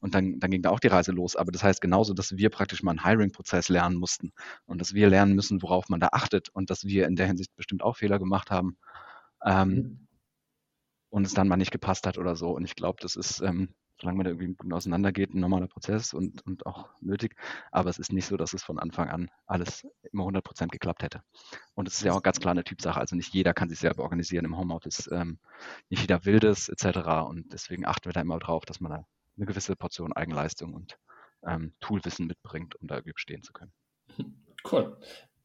Und 0.00 0.14
dann, 0.14 0.38
dann 0.38 0.50
ging 0.50 0.62
da 0.62 0.70
auch 0.70 0.80
die 0.80 0.88
Reise 0.88 1.12
los. 1.12 1.36
Aber 1.36 1.52
das 1.52 1.62
heißt 1.62 1.80
genauso, 1.80 2.14
dass 2.14 2.36
wir 2.36 2.50
praktisch 2.50 2.82
mal 2.82 2.92
einen 2.92 3.04
Hiring-Prozess 3.04 3.68
lernen 3.68 3.96
mussten 3.96 4.32
und 4.66 4.80
dass 4.80 4.94
wir 4.94 5.08
lernen 5.08 5.34
müssen, 5.34 5.62
worauf 5.62 5.88
man 5.88 6.00
da 6.00 6.08
achtet 6.12 6.48
und 6.50 6.70
dass 6.70 6.84
wir 6.84 7.06
in 7.06 7.16
der 7.16 7.26
Hinsicht 7.26 7.54
bestimmt 7.56 7.82
auch 7.82 7.96
Fehler 7.96 8.18
gemacht 8.18 8.50
haben. 8.50 8.76
Ähm, 9.44 9.68
mhm. 9.68 10.08
und 11.10 11.26
es 11.26 11.34
dann 11.34 11.48
mal 11.48 11.56
nicht 11.56 11.70
gepasst 11.72 12.06
hat 12.06 12.18
oder 12.18 12.36
so. 12.36 12.50
Und 12.50 12.64
ich 12.64 12.76
glaube, 12.76 12.98
das 13.00 13.16
ist 13.16 13.40
ähm, 13.40 13.74
solange 14.00 14.16
man 14.16 14.24
da 14.24 14.30
irgendwie 14.30 14.54
gut 14.54 14.72
auseinandergeht, 14.72 15.34
ein 15.34 15.40
normaler 15.40 15.68
Prozess 15.68 16.14
und, 16.14 16.44
und 16.46 16.66
auch 16.66 16.88
nötig. 17.00 17.36
Aber 17.70 17.90
es 17.90 17.98
ist 17.98 18.12
nicht 18.12 18.26
so, 18.26 18.36
dass 18.36 18.54
es 18.54 18.62
von 18.62 18.78
Anfang 18.78 19.08
an 19.08 19.30
alles 19.46 19.86
immer 20.12 20.22
100 20.22 20.42
Prozent 20.42 20.72
geklappt 20.72 21.02
hätte. 21.02 21.22
Und 21.74 21.86
es 21.86 21.94
ist 21.94 22.04
ja 22.04 22.12
auch 22.12 22.22
ganz 22.22 22.40
klar 22.40 22.52
eine 22.52 22.64
Typsache. 22.64 22.98
Also 22.98 23.16
nicht 23.16 23.34
jeder 23.34 23.52
kann 23.52 23.68
sich 23.68 23.78
selber 23.78 24.02
organisieren 24.02 24.44
im 24.44 24.56
Homeoffice. 24.56 25.08
Ähm, 25.12 25.38
nicht 25.88 26.00
jeder 26.00 26.24
will 26.24 26.40
das 26.40 26.68
etc. 26.68 27.26
Und 27.28 27.52
deswegen 27.52 27.86
achten 27.86 28.06
wir 28.06 28.12
da 28.12 28.20
immer 28.20 28.38
drauf, 28.38 28.64
dass 28.64 28.80
man 28.80 28.92
da 28.92 29.06
eine 29.36 29.46
gewisse 29.46 29.76
Portion 29.76 30.12
Eigenleistung 30.12 30.74
und 30.74 30.98
ähm, 31.46 31.72
Toolwissen 31.80 32.26
mitbringt, 32.26 32.76
um 32.76 32.86
da 32.86 32.96
irgendwie 32.96 33.12
bestehen 33.14 33.42
zu 33.42 33.52
können. 33.52 33.72
Cool. 34.70 34.98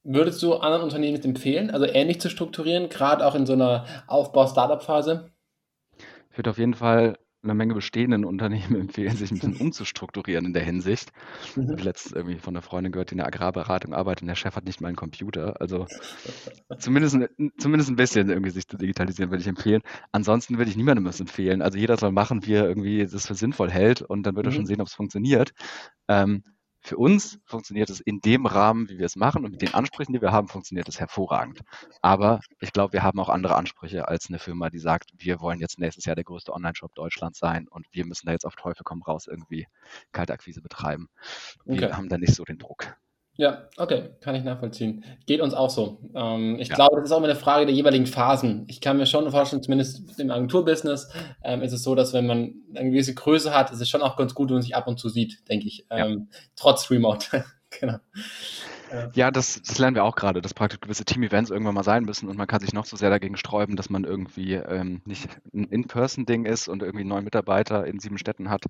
Würdest 0.03 0.43
du 0.43 0.55
anderen 0.55 0.83
Unternehmen 0.83 1.23
empfehlen, 1.23 1.71
also 1.71 1.85
ähnlich 1.85 2.21
zu 2.21 2.29
strukturieren, 2.29 2.89
gerade 2.89 3.25
auch 3.25 3.33
in 3.33 3.45
so 3.45 3.53
einer 3.53 3.85
Aufbau-Startup-Phase? 4.07 5.31
Ich 6.29 6.37
würde 6.37 6.49
auf 6.49 6.57
jeden 6.57 6.73
Fall 6.73 7.17
einer 7.45 7.53
Menge 7.53 7.73
bestehenden 7.73 8.25
Unternehmen 8.25 8.75
empfehlen, 8.81 9.15
sich 9.15 9.31
ein 9.31 9.35
bisschen 9.39 9.55
umzustrukturieren 9.55 10.45
in 10.45 10.53
der 10.53 10.63
Hinsicht. 10.63 11.11
Mhm. 11.55 11.63
Ich 11.63 11.69
habe 11.69 11.81
letztens 11.83 12.13
irgendwie 12.13 12.39
von 12.39 12.55
einer 12.55 12.61
Freundin 12.61 12.91
gehört, 12.91 13.11
die 13.11 13.13
in 13.13 13.19
der 13.19 13.27
Agrarberatung 13.27 13.93
arbeitet 13.93 14.23
und 14.23 14.27
der 14.27 14.35
Chef 14.35 14.55
hat 14.55 14.65
nicht 14.65 14.81
mal 14.81 14.89
einen 14.89 14.97
Computer. 14.97 15.59
Also 15.61 15.85
zumindest, 16.79 17.17
zumindest 17.57 17.89
ein 17.89 17.95
bisschen 17.95 18.29
irgendwie 18.29 18.51
sich 18.51 18.67
zu 18.67 18.77
digitalisieren 18.77 19.31
würde 19.31 19.41
ich 19.41 19.47
empfehlen. 19.47 19.81
Ansonsten 20.11 20.57
würde 20.57 20.69
ich 20.69 20.77
niemandem 20.77 21.05
das 21.05 21.19
empfehlen. 21.19 21.61
Also 21.61 21.77
jeder 21.77 21.97
soll 21.97 22.11
machen, 22.11 22.45
wie 22.45 22.53
er 22.53 22.67
irgendwie 22.67 23.05
das 23.05 23.27
für 23.27 23.35
sinnvoll 23.35 23.71
hält 23.71 24.01
und 24.01 24.23
dann 24.23 24.35
wird 24.35 24.47
er 24.47 24.51
schon 24.51 24.63
mhm. 24.63 24.67
sehen, 24.67 24.81
ob 24.81 24.87
es 24.87 24.93
funktioniert. 24.93 25.53
Ähm, 26.07 26.43
für 26.85 26.97
uns 26.97 27.39
funktioniert 27.45 27.89
es 27.89 27.99
in 27.99 28.21
dem 28.21 28.45
Rahmen, 28.45 28.89
wie 28.89 28.99
wir 28.99 29.07
es 29.07 29.15
machen 29.15 29.43
und 29.43 29.51
mit 29.51 29.61
den 29.63 29.73
Ansprüchen, 29.73 30.13
die 30.13 30.21
wir 30.21 30.31
haben, 30.31 30.47
funktioniert 30.47 30.87
es 30.87 30.99
hervorragend. 30.99 31.61
Aber 32.03 32.41
ich 32.59 32.71
glaube, 32.73 32.93
wir 32.93 33.01
haben 33.01 33.19
auch 33.19 33.29
andere 33.29 33.55
Ansprüche 33.55 34.07
als 34.07 34.29
eine 34.29 34.37
Firma, 34.37 34.69
die 34.69 34.77
sagt, 34.77 35.09
wir 35.17 35.41
wollen 35.41 35.59
jetzt 35.59 35.79
nächstes 35.79 36.05
Jahr 36.05 36.15
der 36.15 36.23
größte 36.23 36.53
Online-Shop 36.53 36.93
Deutschlands 36.93 37.39
sein 37.39 37.67
und 37.67 37.87
wir 37.91 38.05
müssen 38.05 38.27
da 38.27 38.33
jetzt 38.33 38.45
auf 38.45 38.55
Teufel 38.55 38.83
komm 38.83 39.01
raus 39.01 39.25
irgendwie 39.25 39.65
Kaltakquise 40.11 40.61
betreiben. 40.61 41.09
Wir 41.65 41.87
okay. 41.87 41.93
haben 41.93 42.07
da 42.07 42.19
nicht 42.19 42.35
so 42.35 42.43
den 42.43 42.59
Druck. 42.59 42.95
Ja, 43.37 43.67
okay, 43.77 44.11
kann 44.21 44.35
ich 44.35 44.43
nachvollziehen. 44.43 45.03
Geht 45.25 45.41
uns 45.41 45.53
auch 45.53 45.69
so. 45.69 45.99
Ähm, 46.15 46.57
ich 46.59 46.69
ja. 46.69 46.75
glaube, 46.75 46.95
das 46.95 47.05
ist 47.05 47.11
auch 47.11 47.17
immer 47.17 47.27
eine 47.27 47.35
Frage 47.35 47.65
der 47.65 47.75
jeweiligen 47.75 48.05
Phasen. 48.05 48.65
Ich 48.67 48.79
kann 48.79 48.97
mir 48.97 49.05
schon 49.05 49.29
vorstellen, 49.29 49.61
zumindest 49.61 50.19
im 50.19 50.31
Agenturbusiness 50.31 51.11
ähm, 51.43 51.61
ist 51.61 51.73
es 51.73 51.83
so, 51.83 51.95
dass 51.95 52.13
wenn 52.13 52.27
man 52.27 52.53
eine 52.73 52.91
gewisse 52.91 53.13
Größe 53.13 53.53
hat, 53.53 53.71
ist 53.71 53.81
es 53.81 53.89
schon 53.89 54.01
auch 54.01 54.15
ganz 54.15 54.33
gut, 54.33 54.49
wenn 54.49 54.55
man 54.55 54.61
sich 54.61 54.75
ab 54.75 54.87
und 54.87 54.99
zu 54.99 55.09
sieht, 55.09 55.49
denke 55.49 55.67
ich. 55.67 55.85
Ähm, 55.89 56.27
ja. 56.31 56.37
Trotz 56.55 56.89
Remote. 56.89 57.43
genau. 57.79 57.97
Ja, 59.13 59.31
das, 59.31 59.61
das, 59.61 59.79
lernen 59.79 59.95
wir 59.95 60.05
auch 60.05 60.15
gerade, 60.15 60.41
dass 60.41 60.53
praktisch 60.53 60.79
gewisse 60.79 61.03
Team-Events 61.03 61.49
irgendwann 61.49 61.73
mal 61.73 61.83
sein 61.83 62.03
müssen 62.03 62.29
und 62.29 62.37
man 62.37 62.47
kann 62.47 62.61
sich 62.61 62.71
noch 62.71 62.85
so 62.85 62.95
sehr 62.95 63.09
dagegen 63.09 63.35
sträuben, 63.35 63.75
dass 63.75 63.89
man 63.89 64.05
irgendwie 64.05 64.53
ähm, 64.53 65.01
nicht 65.05 65.27
ein 65.53 65.65
In-Person-Ding 65.65 66.45
ist 66.45 66.69
und 66.69 66.83
irgendwie 66.83 67.03
neun 67.03 67.25
Mitarbeiter 67.25 67.85
in 67.85 67.99
sieben 67.99 68.17
Städten 68.17 68.49
hat. 68.49 68.65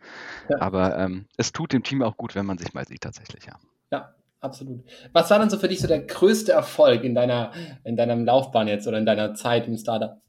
Ja. 0.49 0.61
Aber 0.61 0.97
ähm, 0.97 1.25
es 1.37 1.51
tut 1.51 1.73
dem 1.73 1.83
Team 1.83 2.01
auch 2.01 2.17
gut, 2.17 2.33
wenn 2.33 2.45
man 2.45 2.57
sich 2.57 2.73
mal 2.73 2.87
sieht, 2.87 3.01
tatsächlich, 3.01 3.45
ja. 3.45 3.59
Ja, 3.91 4.15
absolut. 4.45 4.83
Was 5.11 5.29
war 5.29 5.39
dann 5.39 5.49
so 5.49 5.57
für 5.57 5.67
dich 5.67 5.79
so 5.79 5.87
der 5.87 6.01
größte 6.01 6.51
Erfolg 6.51 7.03
in 7.03 7.15
deiner, 7.15 7.51
in 7.83 7.97
deiner 7.97 8.15
Laufbahn 8.15 8.67
jetzt 8.67 8.87
oder 8.87 8.97
in 8.97 9.05
deiner 9.05 9.33
Zeit 9.33 9.67
im 9.67 9.77
Startup? 9.77 10.21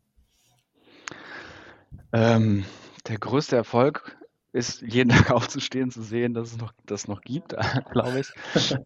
Ähm, 2.13 2.65
der 3.09 3.19
größte 3.19 3.57
Erfolg 3.57 4.17
ist, 4.53 4.83
jeden 4.83 5.11
Tag 5.17 5.31
aufzustehen, 5.31 5.91
zu 5.91 6.03
sehen, 6.03 6.35
dass 6.35 6.53
es 6.53 6.59
noch, 6.59 6.73
das 6.87 7.09
noch 7.09 7.21
gibt, 7.21 7.55
glaube 7.93 8.21
ich. 8.21 8.33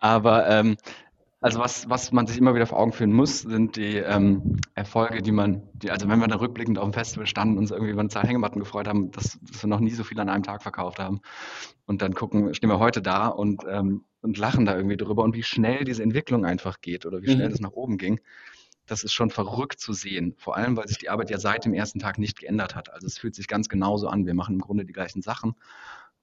Aber 0.01 0.49
ähm, 0.49 0.77
also 1.43 1.59
was, 1.59 1.89
was 1.89 2.13
man 2.13 2.27
sich 2.27 2.37
immer 2.37 2.55
wieder 2.55 2.67
vor 2.67 2.79
Augen 2.79 2.93
führen 2.93 3.13
muss, 3.13 3.41
sind 3.41 3.77
die 3.77 3.97
ähm, 3.97 4.59
Erfolge, 4.75 5.23
die 5.23 5.33
man, 5.33 5.63
die, 5.73 5.91
also 5.91 6.07
wenn 6.09 6.19
wir 6.19 6.29
da 6.29 6.37
rückblickend 6.37 6.79
auf 6.79 6.85
dem 6.85 6.93
Festival 6.93 7.27
standen 7.27 7.55
und 7.55 7.61
uns 7.61 7.71
irgendwie 7.71 7.93
über 7.93 8.01
eine 8.01 8.11
Zahl 8.11 8.27
Hängematten 8.27 8.61
gefreut 8.61 8.87
haben, 8.87 9.11
dass, 9.13 9.39
dass, 9.41 9.63
wir 9.63 9.69
noch 9.69 9.81
nie 9.81 9.91
so 9.91 10.05
viel 10.05 10.21
an 10.21 10.29
einem 10.29 10.43
Tag 10.43 10.63
verkauft 10.63 10.99
haben. 10.99 11.21
Und 11.87 12.03
dann 12.03 12.15
gucken, 12.15 12.53
stehen 12.53 12.69
wir 12.69 12.79
heute 12.79 13.01
da 13.01 13.29
und, 13.29 13.63
ähm, 13.69 14.05
und 14.23 14.39
lachen 14.39 14.67
da 14.67 14.77
irgendwie 14.77 14.97
drüber 14.97 15.23
und 15.23 15.35
wie 15.35 15.43
schnell 15.43 15.85
diese 15.85 16.03
Entwicklung 16.03 16.45
einfach 16.45 16.81
geht 16.81 17.07
oder 17.07 17.23
wie 17.23 17.31
schnell 17.31 17.49
mhm. 17.49 17.53
das 17.53 17.61
nach 17.61 17.73
oben 17.73 17.99
ging 17.99 18.21
das 18.91 19.05
ist 19.05 19.13
schon 19.13 19.31
verrückt 19.31 19.81
zu 19.81 19.93
sehen. 19.93 20.35
Vor 20.37 20.57
allem, 20.57 20.77
weil 20.77 20.89
sich 20.89 20.99
die 20.99 21.11
Arbeit 21.11 21.31
ja 21.31 21.39
seit 21.39 21.65
dem 21.65 21.75
ersten 21.75 22.01
Tag 22.01 22.19
nicht 22.19 22.41
geändert 22.41 22.75
hat. 22.75 22.93
Also 22.93 23.07
es 23.07 23.19
fühlt 23.19 23.37
sich 23.37 23.47
ganz 23.47 23.69
genauso 23.69 24.09
an. 24.09 24.27
Wir 24.27 24.35
machen 24.35 24.57
im 24.57 24.61
Grunde 24.61 24.85
die 24.85 24.93
gleichen 24.93 25.23
Sachen. 25.23 25.55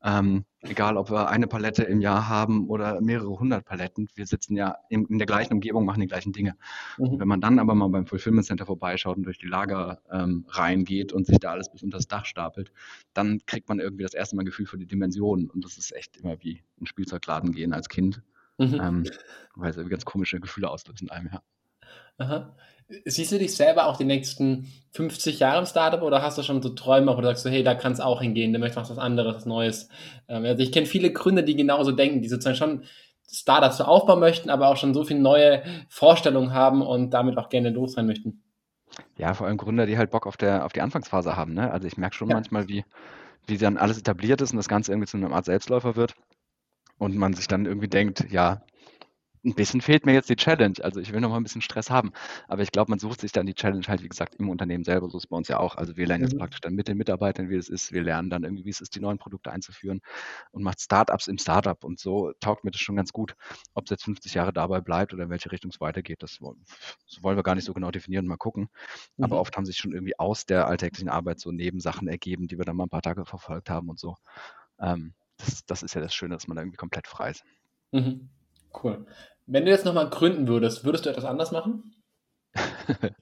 Ähm, 0.07 0.45
egal, 0.61 0.95
ob 0.95 1.11
wir 1.11 1.27
eine 1.27 1.47
Palette 1.47 1.83
im 1.83 1.99
Jahr 1.99 2.29
haben 2.29 2.69
oder 2.69 3.01
mehrere 3.01 3.37
hundert 3.37 3.65
Paletten, 3.65 4.07
wir 4.15 4.25
sitzen 4.25 4.55
ja 4.55 4.77
in, 4.89 5.05
in 5.07 5.17
der 5.17 5.27
gleichen 5.27 5.51
Umgebung, 5.51 5.83
machen 5.83 5.99
die 5.99 6.07
gleichen 6.07 6.31
Dinge. 6.31 6.55
Mhm. 6.97 7.19
Wenn 7.19 7.27
man 7.27 7.41
dann 7.41 7.59
aber 7.59 7.75
mal 7.75 7.89
beim 7.89 8.05
Fulfillment 8.05 8.45
Center 8.45 8.65
vorbeischaut 8.65 9.17
und 9.17 9.23
durch 9.23 9.37
die 9.37 9.47
Lager 9.47 10.01
ähm, 10.09 10.45
reingeht 10.47 11.11
und 11.11 11.27
sich 11.27 11.39
da 11.39 11.51
alles 11.51 11.69
bis 11.69 11.83
unter 11.83 11.97
das 11.97 12.07
Dach 12.07 12.25
stapelt, 12.25 12.71
dann 13.13 13.41
kriegt 13.47 13.67
man 13.67 13.81
irgendwie 13.81 14.03
das 14.03 14.13
erste 14.13 14.37
Mal 14.37 14.43
ein 14.43 14.45
Gefühl 14.45 14.65
für 14.65 14.77
die 14.77 14.87
Dimensionen. 14.87 15.49
Und 15.49 15.65
das 15.65 15.77
ist 15.77 15.93
echt 15.93 16.15
immer 16.15 16.41
wie 16.41 16.63
ein 16.79 16.85
Spielzeugladen 16.85 17.51
gehen 17.51 17.73
als 17.73 17.89
Kind, 17.89 18.21
mhm. 18.57 18.79
ähm, 18.81 19.03
weil 19.55 19.71
es 19.71 19.75
irgendwie 19.75 19.91
ganz 19.91 20.05
komische 20.05 20.39
Gefühle 20.39 20.69
auslöst 20.69 21.01
in 21.01 21.09
einem, 21.11 21.29
ja. 21.33 21.41
Aha. 22.17 22.55
Siehst 23.05 23.33
du 23.33 23.37
dich 23.37 23.55
selber 23.55 23.87
auch 23.87 23.97
die 23.97 24.05
nächsten 24.05 24.71
50 24.91 25.39
Jahre 25.39 25.59
im 25.59 25.65
Startup 25.65 26.01
oder 26.01 26.21
hast 26.21 26.37
du 26.37 26.43
schon 26.43 26.61
so 26.61 26.69
Träume, 26.69 27.15
wo 27.15 27.21
du 27.21 27.27
sagst, 27.27 27.43
so, 27.43 27.49
hey, 27.49 27.63
da 27.63 27.75
kann 27.75 27.91
es 27.91 27.99
auch 27.99 28.21
hingehen, 28.21 28.53
du 28.53 28.59
möchtest 28.59 28.89
was 28.89 28.97
anderes, 28.97 29.35
was 29.35 29.45
Neues? 29.45 29.89
Ähm, 30.29 30.45
also 30.45 30.63
ich 30.63 30.71
kenne 30.71 30.85
viele 30.85 31.11
Gründer, 31.11 31.41
die 31.41 31.55
genauso 31.55 31.91
denken, 31.91 32.21
die 32.21 32.29
sozusagen 32.29 32.55
schon 32.55 32.83
Startups 33.29 33.77
so 33.77 33.83
aufbauen 33.83 34.19
möchten, 34.19 34.49
aber 34.49 34.69
auch 34.69 34.77
schon 34.77 34.93
so 34.93 35.03
viele 35.03 35.19
neue 35.19 35.63
Vorstellungen 35.89 36.53
haben 36.53 36.81
und 36.81 37.11
damit 37.11 37.37
auch 37.37 37.49
gerne 37.49 37.71
los 37.71 37.93
sein 37.93 38.07
möchten. 38.07 38.41
Ja, 39.17 39.33
vor 39.33 39.47
allem 39.47 39.57
Gründer, 39.57 39.85
die 39.85 39.97
halt 39.97 40.11
Bock 40.11 40.25
auf, 40.25 40.37
der, 40.37 40.65
auf 40.65 40.71
die 40.71 40.81
Anfangsphase 40.81 41.35
haben. 41.35 41.53
Ne? 41.53 41.69
Also 41.71 41.87
ich 41.87 41.97
merke 41.97 42.15
schon 42.15 42.29
ja. 42.29 42.35
manchmal, 42.35 42.69
wie, 42.69 42.85
wie 43.45 43.57
dann 43.57 43.77
alles 43.77 43.97
etabliert 43.97 44.41
ist 44.41 44.51
und 44.51 44.57
das 44.57 44.69
Ganze 44.69 44.91
irgendwie 44.91 45.07
zu 45.07 45.17
einer 45.17 45.31
Art 45.31 45.45
Selbstläufer 45.45 45.95
wird 45.95 46.15
und 46.97 47.15
man 47.15 47.33
sich 47.33 47.47
dann 47.47 47.65
irgendwie 47.65 47.89
denkt, 47.89 48.31
ja, 48.31 48.61
ein 49.47 49.55
bisschen 49.55 49.81
fehlt 49.81 50.05
mir 50.05 50.13
jetzt 50.13 50.29
die 50.29 50.35
Challenge. 50.35 50.75
Also 50.81 50.99
ich 50.99 51.13
will 51.13 51.21
noch 51.21 51.29
mal 51.29 51.37
ein 51.37 51.43
bisschen 51.43 51.61
Stress 51.61 51.89
haben. 51.89 52.11
Aber 52.47 52.61
ich 52.61 52.71
glaube, 52.71 52.91
man 52.91 52.99
sucht 52.99 53.21
sich 53.21 53.31
dann 53.31 53.45
die 53.45 53.53
Challenge 53.53 53.85
halt, 53.87 54.03
wie 54.03 54.09
gesagt, 54.09 54.35
im 54.35 54.49
Unternehmen 54.49 54.83
selber. 54.83 55.09
So 55.09 55.17
ist 55.17 55.23
es 55.23 55.27
bei 55.27 55.37
uns 55.37 55.47
ja 55.47 55.59
auch. 55.59 55.75
Also 55.75 55.95
wir 55.97 56.05
lernen 56.05 56.23
mhm. 56.23 56.29
jetzt 56.29 56.37
praktisch 56.37 56.61
dann 56.61 56.73
mit 56.73 56.87
den 56.87 56.97
Mitarbeitern, 56.97 57.49
wie 57.49 57.55
es 57.55 57.69
ist. 57.69 57.91
Wir 57.91 58.03
lernen 58.03 58.29
dann 58.29 58.43
irgendwie, 58.43 58.65
wie 58.65 58.69
es 58.69 58.81
ist, 58.81 58.95
die 58.95 58.99
neuen 58.99 59.17
Produkte 59.17 59.51
einzuführen 59.51 60.01
und 60.51 60.63
macht 60.63 60.81
Startups 60.81 61.27
im 61.27 61.37
Startup. 61.37 61.81
Und 61.83 61.99
so 61.99 62.33
taugt 62.39 62.63
mir 62.63 62.71
das 62.71 62.81
schon 62.81 62.95
ganz 62.95 63.13
gut. 63.13 63.35
Ob 63.73 63.85
es 63.85 63.89
jetzt 63.89 64.03
50 64.03 64.33
Jahre 64.33 64.53
dabei 64.53 64.81
bleibt 64.81 65.13
oder 65.13 65.23
in 65.23 65.29
welche 65.29 65.51
Richtung 65.51 65.71
es 65.71 65.79
weitergeht, 65.79 66.21
das 66.21 66.41
wollen, 66.41 66.63
das 67.09 67.23
wollen 67.23 67.37
wir 67.37 67.43
gar 67.43 67.55
nicht 67.55 67.65
so 67.65 67.73
genau 67.73 67.91
definieren 67.91 68.25
und 68.25 68.29
mal 68.29 68.37
gucken. 68.37 68.69
Mhm. 69.15 69.23
Aber 69.23 69.39
oft 69.39 69.55
haben 69.55 69.65
sich 69.65 69.77
schon 69.77 69.93
irgendwie 69.93 70.19
aus 70.19 70.45
der 70.45 70.67
alltäglichen 70.67 71.09
Arbeit 71.09 71.39
so 71.39 71.51
Nebensachen 71.51 72.07
ergeben, 72.07 72.47
die 72.47 72.57
wir 72.57 72.65
dann 72.65 72.75
mal 72.75 72.85
ein 72.85 72.89
paar 72.89 73.01
Tage 73.01 73.25
verfolgt 73.25 73.69
haben 73.69 73.89
und 73.89 73.99
so. 73.99 74.15
Ähm, 74.79 75.13
das, 75.37 75.65
das 75.65 75.83
ist 75.83 75.93
ja 75.93 76.01
das 76.01 76.13
Schöne, 76.13 76.35
dass 76.35 76.47
man 76.47 76.55
da 76.55 76.61
irgendwie 76.61 76.77
komplett 76.77 77.07
frei 77.07 77.31
ist. 77.31 77.43
Mhm. 77.91 78.29
Cool. 78.73 79.05
Wenn 79.45 79.65
du 79.65 79.71
jetzt 79.71 79.85
nochmal 79.85 80.09
gründen 80.09 80.47
würdest, 80.47 80.83
würdest 80.83 81.05
du 81.05 81.09
etwas 81.09 81.25
anders 81.25 81.51
machen? 81.51 81.95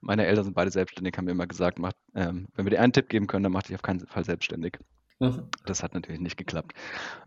Meine 0.00 0.26
Eltern 0.26 0.44
sind 0.44 0.54
beide 0.54 0.70
selbstständig, 0.70 1.16
haben 1.16 1.24
mir 1.24 1.32
immer 1.32 1.46
gesagt, 1.46 1.78
macht, 1.78 1.96
ähm, 2.14 2.48
wenn 2.54 2.64
wir 2.64 2.70
dir 2.70 2.80
einen 2.80 2.92
Tipp 2.92 3.08
geben 3.08 3.26
können, 3.26 3.42
dann 3.42 3.52
mach 3.52 3.62
dich 3.62 3.74
auf 3.74 3.82
keinen 3.82 4.06
Fall 4.06 4.24
selbstständig. 4.24 4.78
Mhm. 5.18 5.48
Das 5.64 5.82
hat 5.82 5.94
natürlich 5.94 6.20
nicht 6.20 6.36
geklappt. 6.36 6.74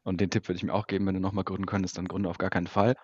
Und 0.04 0.22
den 0.22 0.30
Tipp 0.30 0.48
würde 0.48 0.58
ich 0.58 0.64
mir 0.64 0.74
auch 0.74 0.88
geben, 0.88 1.06
wenn 1.08 1.16
du 1.16 1.20
nochmal 1.20 1.44
gründen 1.44 1.66
könntest, 1.66 1.98
dann 1.98 2.08
gründe 2.08 2.30
auf 2.30 2.38
gar 2.38 2.50
keinen 2.50 2.68
Fall. 2.68 2.96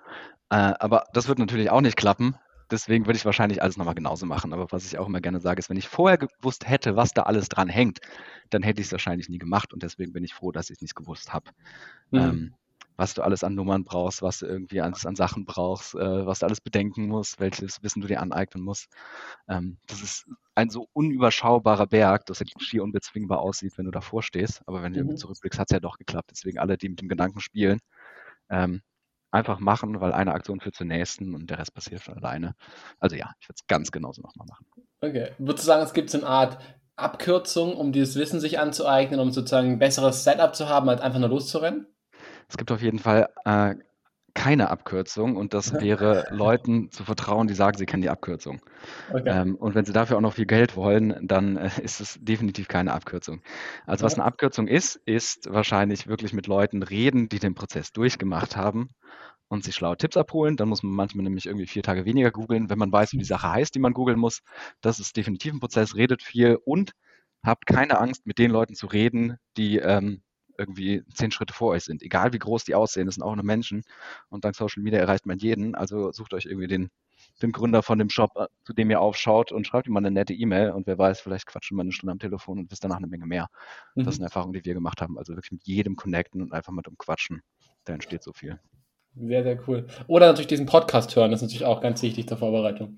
Äh, 0.50 0.74
aber 0.80 1.04
das 1.14 1.28
wird 1.28 1.40
natürlich 1.40 1.70
auch 1.70 1.82
nicht 1.82 1.98
klappen. 1.98 2.36
Deswegen 2.70 3.06
würde 3.06 3.18
ich 3.18 3.26
wahrscheinlich 3.26 3.62
alles 3.62 3.78
nochmal 3.78 3.96
genauso 3.96 4.26
machen. 4.26 4.54
Aber 4.54 4.72
was 4.72 4.86
ich 4.86 4.98
auch 4.98 5.08
immer 5.08 5.22
gerne 5.22 5.40
sage, 5.40 5.60
ist, 5.60 5.70
wenn 5.70 5.78
ich 5.78 5.88
vorher 5.88 6.18
gewusst 6.18 6.68
hätte, 6.68 6.96
was 6.96 7.14
da 7.14 7.24
alles 7.24 7.48
dran 7.50 7.70
hängt, 7.70 8.00
dann 8.50 8.64
hätte 8.64 8.82
ich 8.82 8.88
es 8.88 8.92
wahrscheinlich 8.92 9.30
nie 9.30 9.38
gemacht. 9.38 9.74
Und 9.74 9.84
deswegen 9.84 10.14
bin 10.14 10.24
ich 10.24 10.34
froh, 10.34 10.52
dass 10.52 10.70
ich 10.70 10.78
es 10.78 10.82
nicht 10.82 10.96
gewusst 10.96 11.34
habe. 11.34 11.52
Mhm. 12.12 12.20
Ähm, 12.20 12.54
was 12.98 13.14
du 13.14 13.22
alles 13.22 13.44
an 13.44 13.56
Nummern 13.56 13.84
brauchst, 13.84 14.22
was 14.22 14.40
du 14.40 14.48
irgendwie 14.48 14.82
an, 14.82 14.94
an 15.02 15.16
Sachen 15.16 15.46
brauchst, 15.46 15.94
äh, 15.96 16.26
was 16.26 16.40
du 16.40 16.48
alles 16.48 16.60
bedenken 16.60 17.08
musst, 17.08 17.40
welches 17.40 17.82
Wissen 17.84 18.02
du 18.02 18.08
dir 18.08 18.22
aneignen 18.22 18.64
musst. 18.64 18.88
Ähm, 19.48 19.78
das 19.86 20.02
ist 20.02 20.26
ein 20.56 20.70
so 20.70 20.88
unüberschaubarer 20.94 21.86
Berg, 21.86 22.26
dass 22.26 22.42
er 22.42 22.48
schier 22.58 22.84
unbezwingbar 22.84 23.40
aussieht, 23.40 23.78
wenn 23.78 23.86
du 23.86 23.92
davor 23.92 24.24
stehst. 24.24 24.64
Aber 24.66 24.82
wenn 24.82 24.94
du 24.94 25.04
mhm. 25.04 25.16
zurückblickst, 25.16 25.60
hat 25.60 25.70
es 25.70 25.76
ja 25.76 25.80
doch 25.80 25.98
geklappt. 25.98 26.32
Deswegen 26.32 26.58
alle, 26.58 26.78
die 26.78 26.90
mit 26.90 27.00
dem 27.00 27.08
Gedanken 27.08 27.40
spielen, 27.40 27.80
ähm, 28.50 28.82
einfach 29.30 29.60
machen, 29.60 30.02
weil 30.02 30.14
eine 30.14 30.34
Aktion 30.34 30.60
führt 30.60 30.76
zur 30.76 30.88
nächsten 30.88 31.36
und 31.36 31.50
der 31.50 31.60
Rest 31.60 31.76
passiert 31.76 32.02
von 32.02 32.16
alleine. 32.16 32.56
Also 33.00 33.16
ja, 33.16 33.32
ich 33.40 33.48
würde 33.48 33.58
es 33.60 33.68
ganz 33.68 33.92
genauso 33.92 34.22
nochmal 34.24 34.48
machen. 34.48 34.66
Okay. 35.02 35.32
Würdest 35.38 35.66
du 35.66 35.68
sagen, 35.68 35.84
es 35.84 35.94
gibt 35.94 36.10
so 36.10 36.18
eine 36.18 36.28
Art 36.28 36.58
Abkürzung, 36.96 37.76
um 37.76 37.92
dieses 37.92 38.16
Wissen 38.16 38.40
sich 38.40 38.58
anzueignen, 38.58 39.20
um 39.20 39.32
sozusagen 39.32 39.74
ein 39.74 39.80
besseres 39.80 40.24
Setup 40.24 40.56
zu 40.56 40.68
haben, 40.68 40.90
als 40.90 41.02
einfach 41.02 41.20
nur 41.20 41.30
loszurennen? 41.30 41.86
Es 42.48 42.58
gibt 42.58 42.72
auf 42.72 42.82
jeden 42.82 43.00
Fall 43.00 43.30
äh, 43.46 43.76
keine 44.38 44.70
Abkürzung 44.70 45.36
und 45.36 45.56
das 45.56 45.74
wäre 45.74 46.28
Leuten 46.30 46.92
zu 46.92 47.04
vertrauen, 47.04 47.48
die 47.48 47.56
sagen, 47.56 47.76
sie 47.76 47.88
kennen 47.88 48.04
die 48.04 48.10
Abkürzung. 48.10 48.62
Okay. 49.12 49.24
Ähm, 49.26 49.56
und 49.56 49.74
wenn 49.74 49.84
sie 49.84 49.94
dafür 49.94 50.18
auch 50.18 50.22
noch 50.22 50.36
viel 50.36 50.46
Geld 50.46 50.76
wollen, 50.76 51.18
dann 51.28 51.58
äh, 51.58 51.72
ist 51.82 52.00
es 52.00 52.20
definitiv 52.22 52.68
keine 52.68 52.94
Abkürzung. 52.94 53.42
Also 53.88 54.06
was 54.06 54.14
eine 54.14 54.26
Abkürzung 54.26 54.68
ist, 54.68 54.96
ist 55.06 55.52
wahrscheinlich 55.52 56.06
wirklich 56.08 56.34
mit 56.34 56.46
Leuten 56.46 56.84
reden, 56.84 57.30
die 57.30 57.40
den 57.40 57.56
Prozess 57.56 57.92
durchgemacht 57.92 58.56
haben 58.56 58.92
und 59.48 59.64
sich 59.64 59.74
schlaue 59.74 59.98
Tipps 59.98 60.18
abholen. 60.18 60.56
Dann 60.56 60.70
muss 60.70 60.84
man 60.84 60.94
manchmal 60.94 61.24
nämlich 61.24 61.48
irgendwie 61.48 61.66
vier 61.66 61.82
Tage 61.82 62.06
weniger 62.06 62.30
googeln, 62.30 62.70
wenn 62.70 62.78
man 62.78 62.92
weiß, 62.92 63.14
wie 63.14 63.18
die 63.18 63.26
Sache 63.26 63.52
heißt, 63.52 63.74
die 63.74 63.80
man 63.80 63.94
googeln 63.94 64.20
muss. 64.20 64.42
Das 64.82 65.00
ist 65.00 65.18
definitiv 65.18 65.54
ein 65.54 65.60
Prozess, 65.60 65.96
redet 65.96 66.22
viel 66.22 66.60
und 66.64 66.92
habt 67.44 67.66
keine 67.66 68.00
Angst, 68.00 68.28
mit 68.28 68.38
den 68.38 68.52
Leuten 68.52 68.76
zu 68.76 68.86
reden, 68.86 69.38
die 69.58 69.80
ähm, 69.80 70.22
irgendwie 70.58 71.04
zehn 71.14 71.32
Schritte 71.32 71.54
vor 71.54 71.70
euch 71.70 71.84
sind. 71.84 72.02
Egal 72.02 72.34
wie 72.34 72.40
groß 72.40 72.64
die 72.64 72.76
aussehen, 72.76 73.06
das 73.06 73.16
sind 73.16 73.24
auch 73.24 73.36
nur 73.36 73.46
Menschen. 73.46 73.84
Und 74.30 74.46
dank 74.46 74.56
Social 74.56 74.84
Media 74.84 75.00
erreicht 75.00 75.26
man 75.26 75.38
jeden. 75.38 75.76
Also 75.76 76.12
sucht 76.12 76.34
euch 76.34 76.46
irgendwie 76.46 76.68
den, 76.68 76.90
den 77.42 77.52
Gründer 77.52 77.84
von 77.84 78.00
dem 78.00 78.10
Shop, 78.10 78.32
äh, 78.36 78.48
zu 78.64 78.74
dem 78.74 78.90
ihr 78.90 79.02
aufschaut 79.02 79.52
und 79.52 79.68
schreibt 79.68 79.88
ihm 79.88 79.94
mal 79.94 80.00
eine 80.00 80.12
nette 80.12 80.34
E-Mail 80.34 80.72
und 80.72 80.88
wer 80.88 80.98
weiß, 80.98 81.20
vielleicht 81.22 81.46
quatschen 81.46 81.78
wir 81.78 81.82
eine 81.82 81.92
Stunde 81.92 82.12
am 82.12 82.20
Telefon 82.20 82.60
und 82.60 82.72
wisst 82.72 82.84
danach 82.84 82.98
eine 82.98 83.08
Menge 83.08 83.26
mehr. 83.26 83.48
Mhm. 83.96 84.04
Das 84.04 84.16
sind 84.16 84.24
Erfahrungen, 84.24 84.54
die 84.54 84.66
wir 84.66 84.74
gemacht 84.74 85.02
haben. 85.02 85.18
Also 85.18 85.34
wirklich 85.34 85.52
mit 85.52 85.66
jedem 85.66 85.96
connecten 85.96 86.42
und 86.42 86.54
einfach 86.54 86.74
mit 86.74 86.88
dem 86.88 86.98
Quatschen. 86.98 87.42
Da 87.86 87.94
entsteht 87.94 88.24
so 88.24 88.34
viel. 88.34 88.60
Sehr, 89.20 89.44
sehr 89.44 89.68
cool. 89.68 89.88
Oder 90.08 90.28
natürlich 90.28 90.48
diesen 90.48 90.68
Podcast 90.68 91.16
hören, 91.16 91.32
das 91.32 91.42
ist 91.42 91.48
natürlich 91.48 91.66
auch 91.66 91.82
ganz 91.82 92.02
wichtig 92.04 92.28
zur 92.28 92.38
Vorbereitung. 92.38 92.98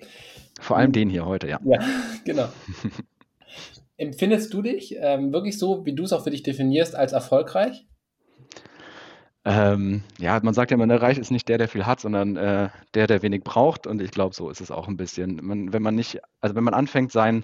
Vor 0.60 0.78
allem 0.78 0.92
den 0.92 1.10
hier 1.10 1.26
heute, 1.26 1.48
ja. 1.48 1.60
Ja, 1.64 1.80
genau. 2.26 2.50
Empfindest 4.00 4.54
du 4.54 4.62
dich 4.62 4.96
ähm, 4.98 5.34
wirklich 5.34 5.60
so, 5.60 5.86
wie 5.86 5.94
du 5.94 6.06
es 6.06 6.14
auch 6.14 6.24
für 6.24 6.30
dich 6.30 6.42
definierst, 6.42 6.96
als 6.96 7.12
erfolgreich? 7.12 7.86
Ähm, 9.44 10.04
ja, 10.18 10.40
man 10.42 10.54
sagt 10.54 10.72
ja 10.72 10.76
immer, 10.76 10.88
der 10.88 10.98
ne, 10.98 11.02
Reich 11.02 11.18
ist 11.18 11.32
nicht 11.32 11.50
der, 11.50 11.58
der 11.58 11.68
viel 11.68 11.86
hat, 11.86 12.00
sondern 12.00 12.38
äh, 12.38 12.70
der, 12.94 13.08
der 13.08 13.22
wenig 13.22 13.44
braucht. 13.44 13.88
Und 13.88 14.02
ich 14.02 14.12
glaube, 14.12 14.34
so 14.34 14.50
ist 14.50 14.62
es 14.62 14.72
auch 14.72 14.88
ein 14.88 14.96
bisschen. 14.96 15.42
Man, 15.44 15.74
wenn 15.74 15.82
man 15.82 15.96
nicht, 15.96 16.20
also 16.40 16.56
wenn 16.56 16.64
man 16.64 16.74
anfängt, 16.74 17.12
sein, 17.12 17.44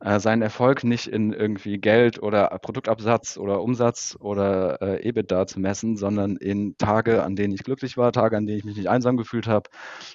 äh, 0.00 0.20
seinen 0.20 0.42
Erfolg 0.42 0.84
nicht 0.84 1.08
in 1.08 1.32
irgendwie 1.32 1.78
Geld 1.78 2.22
oder 2.22 2.56
Produktabsatz 2.62 3.36
oder 3.36 3.60
Umsatz 3.60 4.16
oder 4.20 4.80
äh, 4.80 5.08
EBITDA 5.08 5.48
zu 5.48 5.58
messen, 5.58 5.96
sondern 5.96 6.36
in 6.36 6.76
Tage, 6.78 7.24
an 7.24 7.34
denen 7.34 7.52
ich 7.52 7.64
glücklich 7.64 7.96
war, 7.96 8.12
Tage, 8.12 8.36
an 8.36 8.46
denen 8.46 8.58
ich 8.58 8.64
mich 8.64 8.76
nicht 8.76 8.88
einsam 8.88 9.16
gefühlt 9.16 9.48
habe, 9.48 9.70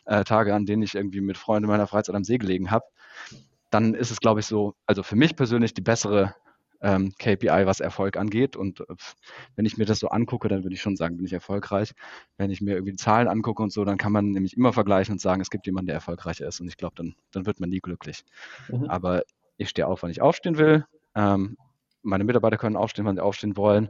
äh, 0.05 0.23
Tage, 0.23 0.53
an 0.53 0.65
denen 0.65 0.83
ich 0.83 0.95
irgendwie 0.95 1.19
mit 1.21 1.37
Freunden 1.37 1.67
meiner 1.67 1.87
Freizeit 1.87 2.15
am 2.15 2.23
See 2.23 2.37
gelegen 2.37 2.71
habe, 2.71 2.85
dann 3.75 3.93
ist 3.93 4.09
es, 4.09 4.21
glaube 4.21 4.39
ich, 4.39 4.45
so, 4.45 4.73
also 4.85 5.03
für 5.03 5.17
mich 5.17 5.35
persönlich 5.35 5.73
die 5.73 5.81
bessere 5.81 6.33
ähm, 6.81 7.13
KPI, 7.19 7.65
was 7.65 7.81
Erfolg 7.81 8.15
angeht. 8.15 8.55
Und 8.55 8.79
äh, 8.79 8.85
wenn 9.57 9.65
ich 9.65 9.77
mir 9.77 9.83
das 9.83 9.99
so 9.99 10.07
angucke, 10.07 10.47
dann 10.47 10.63
würde 10.63 10.73
ich 10.75 10.81
schon 10.81 10.95
sagen, 10.95 11.17
bin 11.17 11.25
ich 11.25 11.33
erfolgreich. 11.33 11.93
Wenn 12.37 12.51
ich 12.51 12.61
mir 12.61 12.75
irgendwie 12.75 12.95
Zahlen 12.95 13.27
angucke 13.27 13.61
und 13.61 13.73
so, 13.73 13.83
dann 13.83 13.97
kann 13.97 14.13
man 14.13 14.31
nämlich 14.31 14.55
immer 14.55 14.71
vergleichen 14.71 15.11
und 15.11 15.19
sagen, 15.19 15.41
es 15.41 15.49
gibt 15.49 15.65
jemanden, 15.65 15.87
der 15.87 15.95
erfolgreicher 15.95 16.47
ist. 16.47 16.61
Und 16.61 16.69
ich 16.69 16.77
glaube, 16.77 16.95
dann, 16.95 17.15
dann 17.31 17.45
wird 17.45 17.59
man 17.59 17.69
nie 17.69 17.81
glücklich. 17.81 18.23
Mhm. 18.69 18.85
Aber 18.85 19.23
ich 19.57 19.69
stehe 19.69 19.87
auf, 19.87 20.03
wann 20.03 20.11
ich 20.11 20.21
aufstehen 20.21 20.57
will. 20.57 20.85
Ähm, 21.15 21.57
meine 22.01 22.23
Mitarbeiter 22.23 22.57
können 22.57 22.77
aufstehen, 22.77 23.03
wann 23.03 23.15
sie 23.15 23.23
aufstehen 23.23 23.57
wollen. 23.57 23.89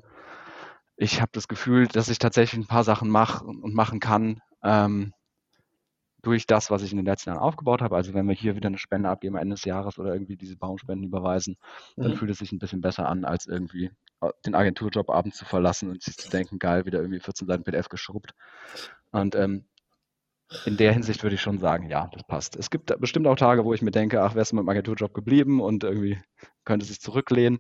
Ich 0.98 1.22
habe 1.22 1.32
das 1.32 1.48
Gefühl, 1.48 1.88
dass 1.88 2.10
ich 2.10 2.18
tatsächlich 2.18 2.60
ein 2.60 2.68
paar 2.68 2.84
Sachen 2.84 3.10
mache 3.10 3.46
und 3.46 3.76
machen 3.76 4.00
kann, 4.00 4.42
ähm, 4.64 5.14
durch 6.26 6.48
das, 6.48 6.72
was 6.72 6.82
ich 6.82 6.92
in 6.92 6.98
den 6.98 7.06
letzten 7.06 7.30
Jahren 7.30 7.40
aufgebaut 7.40 7.82
habe. 7.82 7.96
Also 7.96 8.16
wenn 8.16 8.28
wir 8.28 8.34
hier 8.34 8.56
wieder 8.56 8.68
eine 8.68 8.80
Spende 8.80 9.10
abgeben 9.10 9.38
Ende 9.38 9.54
des 9.54 9.64
Jahres 9.64 10.00
oder 10.00 10.12
irgendwie 10.12 10.36
diese 10.36 10.58
Baumspenden 10.58 11.08
überweisen, 11.08 11.56
dann 11.96 12.12
mhm. 12.12 12.16
fühlt 12.16 12.32
es 12.32 12.40
sich 12.40 12.52
ein 12.52 12.58
bisschen 12.58 12.82
besser 12.82 13.08
an, 13.08 13.26
als 13.26 13.46
irgendwie 13.46 13.92
äh, 14.22 14.30
den 14.44 14.56
Agenturjob 14.56 15.12
abends 15.12 15.38
zu 15.38 15.46
verlassen 15.46 15.92
und 15.92 16.02
sich 16.02 16.18
zu 16.18 16.30
denken, 16.30 16.58
geil, 16.58 16.86
wieder 16.86 17.00
irgendwie 17.00 17.20
14 17.20 17.48
Seiten 17.48 17.64
PDF 17.64 17.90
geschrubbt. 17.90 18.34
Und 19.12 19.36
ähm, 19.36 19.66
in 20.66 20.78
der 20.78 20.94
Hinsicht 20.94 21.22
würde 21.22 21.36
ich 21.36 21.42
schon 21.42 21.60
sagen, 21.60 21.90
ja, 21.90 22.10
das 22.12 22.24
passt. 22.24 22.56
Es 22.56 22.72
gibt 22.72 23.00
bestimmt 23.00 23.28
auch 23.28 23.36
Tage, 23.36 23.64
wo 23.64 23.74
ich 23.74 23.84
mir 23.84 23.92
denke, 23.92 24.24
ach, 24.24 24.34
wärst 24.34 24.52
du 24.52 24.56
mit 24.56 24.64
dem 24.64 24.70
Agenturjob 24.70 25.14
geblieben 25.14 25.62
und 25.62 25.84
irgendwie 25.84 26.20
könnte 26.64 26.86
sich 26.86 27.00
zurücklehnen. 27.00 27.60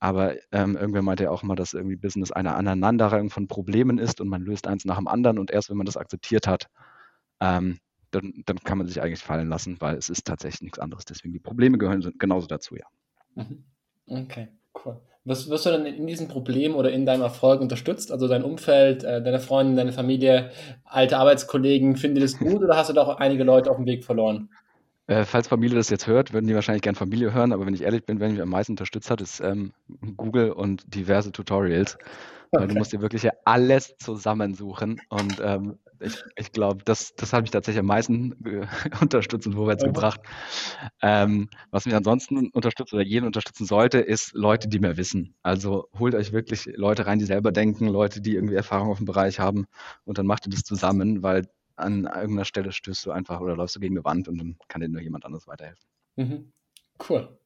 Aber 0.00 0.34
ähm, 0.52 0.76
irgendwer 0.76 1.02
meinte 1.02 1.24
ja 1.24 1.30
auch 1.30 1.44
immer, 1.44 1.54
dass 1.54 1.74
irgendwie 1.74 1.96
Business 1.96 2.32
eine 2.32 2.56
Aneinanderreihung 2.56 3.30
von 3.30 3.46
Problemen 3.46 3.98
ist 3.98 4.20
und 4.20 4.28
man 4.28 4.42
löst 4.42 4.66
eins 4.66 4.84
nach 4.84 4.96
dem 4.96 5.06
anderen 5.06 5.38
und 5.38 5.52
erst 5.52 5.70
wenn 5.70 5.76
man 5.76 5.86
das 5.86 5.96
akzeptiert 5.96 6.46
hat, 6.48 6.68
ähm, 7.44 7.78
dann, 8.10 8.42
dann 8.46 8.58
kann 8.60 8.78
man 8.78 8.86
sich 8.86 9.02
eigentlich 9.02 9.22
fallen 9.22 9.48
lassen, 9.48 9.76
weil 9.80 9.96
es 9.96 10.08
ist 10.08 10.26
tatsächlich 10.26 10.62
nichts 10.62 10.78
anderes. 10.78 11.04
Deswegen 11.04 11.32
die 11.32 11.40
Probleme 11.40 11.78
gehören 11.78 12.14
genauso 12.18 12.46
dazu, 12.46 12.76
ja. 12.76 12.86
Mhm. 13.34 13.64
Okay, 14.06 14.48
cool. 14.84 15.00
Wirst, 15.24 15.48
wirst 15.48 15.64
du 15.64 15.70
dann 15.70 15.86
in 15.86 16.06
diesen 16.06 16.28
Problemen 16.28 16.74
oder 16.74 16.92
in 16.92 17.06
deinem 17.06 17.22
Erfolg 17.22 17.60
unterstützt? 17.60 18.12
Also 18.12 18.28
dein 18.28 18.44
Umfeld, 18.44 19.04
äh, 19.04 19.22
deine 19.22 19.40
Freunde, 19.40 19.74
deine 19.74 19.92
Familie, 19.92 20.50
alte 20.84 21.16
Arbeitskollegen, 21.16 21.96
finden 21.96 22.16
die 22.16 22.20
das 22.20 22.38
gut 22.38 22.62
oder 22.62 22.76
hast 22.76 22.90
du 22.90 22.92
da 22.92 23.02
auch 23.02 23.16
einige 23.16 23.42
Leute 23.42 23.70
auf 23.70 23.76
dem 23.76 23.86
Weg 23.86 24.04
verloren? 24.04 24.50
Äh, 25.06 25.24
falls 25.24 25.48
Familie 25.48 25.76
das 25.76 25.90
jetzt 25.90 26.06
hört, 26.06 26.32
würden 26.32 26.46
die 26.46 26.54
wahrscheinlich 26.54 26.82
gern 26.82 26.94
Familie 26.94 27.32
hören, 27.32 27.52
aber 27.52 27.66
wenn 27.66 27.74
ich 27.74 27.82
ehrlich 27.82 28.04
bin, 28.04 28.20
wer 28.20 28.28
mich 28.28 28.40
am 28.40 28.50
meisten 28.50 28.72
unterstützt 28.72 29.10
hat, 29.10 29.20
ist 29.20 29.40
ähm, 29.40 29.72
Google 30.16 30.52
und 30.52 30.94
diverse 30.94 31.32
Tutorials. 31.32 31.96
Okay. 32.50 32.62
Weil 32.62 32.68
du 32.68 32.74
musst 32.74 32.92
dir 32.92 33.00
wirklich 33.00 33.28
alles 33.44 33.96
zusammensuchen 33.98 35.00
und 35.08 35.40
ähm, 35.42 35.78
ich, 36.00 36.22
ich 36.36 36.52
glaube, 36.52 36.84
das, 36.84 37.14
das 37.14 37.32
hat 37.32 37.42
mich 37.42 37.50
tatsächlich 37.50 37.80
am 37.80 37.86
meisten 37.86 38.34
unterstützt 39.00 39.46
und 39.46 39.54
vorwärts 39.54 39.84
gebracht. 39.84 40.20
Ähm, 41.02 41.48
was 41.70 41.86
mich 41.86 41.94
ansonsten 41.94 42.48
unterstützt 42.50 42.92
oder 42.92 43.02
jeden 43.02 43.26
unterstützen 43.26 43.66
sollte, 43.66 43.98
ist 43.98 44.32
Leute, 44.34 44.68
die 44.68 44.78
mehr 44.78 44.96
wissen. 44.96 45.34
Also 45.42 45.88
holt 45.98 46.14
euch 46.14 46.32
wirklich 46.32 46.66
Leute 46.76 47.06
rein, 47.06 47.18
die 47.18 47.24
selber 47.24 47.52
denken, 47.52 47.86
Leute, 47.88 48.20
die 48.20 48.34
irgendwie 48.34 48.54
Erfahrung 48.54 48.90
auf 48.90 48.98
dem 48.98 49.06
Bereich 49.06 49.40
haben 49.40 49.66
und 50.04 50.18
dann 50.18 50.26
macht 50.26 50.46
ihr 50.46 50.50
das 50.50 50.62
zusammen, 50.62 51.22
weil 51.22 51.46
an 51.76 52.04
irgendeiner 52.04 52.44
Stelle 52.44 52.72
stößt 52.72 53.06
du 53.06 53.10
einfach 53.10 53.40
oder 53.40 53.56
läufst 53.56 53.76
du 53.76 53.80
gegen 53.80 53.96
eine 53.96 54.04
Wand 54.04 54.28
und 54.28 54.38
dann 54.38 54.56
kann 54.68 54.80
dir 54.80 54.88
nur 54.88 55.00
jemand 55.00 55.24
anderes 55.24 55.46
weiterhelfen. 55.46 55.84
Mhm. 56.16 56.52
Cool. 57.08 57.36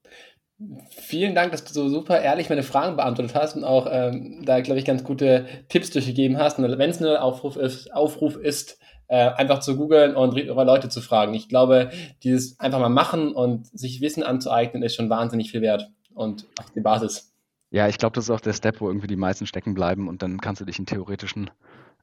Vielen 0.90 1.36
Dank, 1.36 1.52
dass 1.52 1.64
du 1.64 1.72
so 1.72 1.88
super 1.88 2.20
ehrlich 2.20 2.48
meine 2.48 2.64
Fragen 2.64 2.96
beantwortet 2.96 3.34
hast 3.36 3.54
und 3.54 3.62
auch 3.62 3.86
ähm, 3.90 4.42
da, 4.44 4.60
glaube 4.60 4.80
ich, 4.80 4.84
ganz 4.84 5.04
gute 5.04 5.46
Tipps 5.68 5.90
durchgegeben 5.90 6.36
hast. 6.36 6.58
Und 6.58 6.78
wenn 6.78 6.90
es 6.90 6.98
nur 6.98 7.22
Aufruf 7.22 7.56
ist, 7.56 7.94
Aufruf 7.94 8.36
ist 8.36 8.78
äh, 9.06 9.30
einfach 9.30 9.60
zu 9.60 9.76
googeln 9.76 10.16
und 10.16 10.34
Leute 10.34 10.88
zu 10.88 11.00
fragen. 11.00 11.32
Ich 11.34 11.48
glaube, 11.48 11.90
dieses 12.24 12.58
einfach 12.58 12.80
mal 12.80 12.88
machen 12.88 13.32
und 13.32 13.66
sich 13.66 14.00
Wissen 14.00 14.22
anzueignen, 14.22 14.82
ist 14.82 14.96
schon 14.96 15.10
wahnsinnig 15.10 15.50
viel 15.50 15.62
wert 15.62 15.90
und 16.12 16.46
auch 16.60 16.70
die 16.70 16.80
Basis. 16.80 17.32
Ja, 17.70 17.86
ich 17.86 17.98
glaube, 17.98 18.14
das 18.14 18.24
ist 18.24 18.30
auch 18.30 18.40
der 18.40 18.52
Step, 18.52 18.80
wo 18.80 18.88
irgendwie 18.88 19.06
die 19.06 19.16
meisten 19.16 19.46
stecken 19.46 19.74
bleiben 19.74 20.08
und 20.08 20.22
dann 20.22 20.40
kannst 20.40 20.60
du 20.60 20.64
dich 20.64 20.78
in 20.78 20.86
theoretischen 20.86 21.50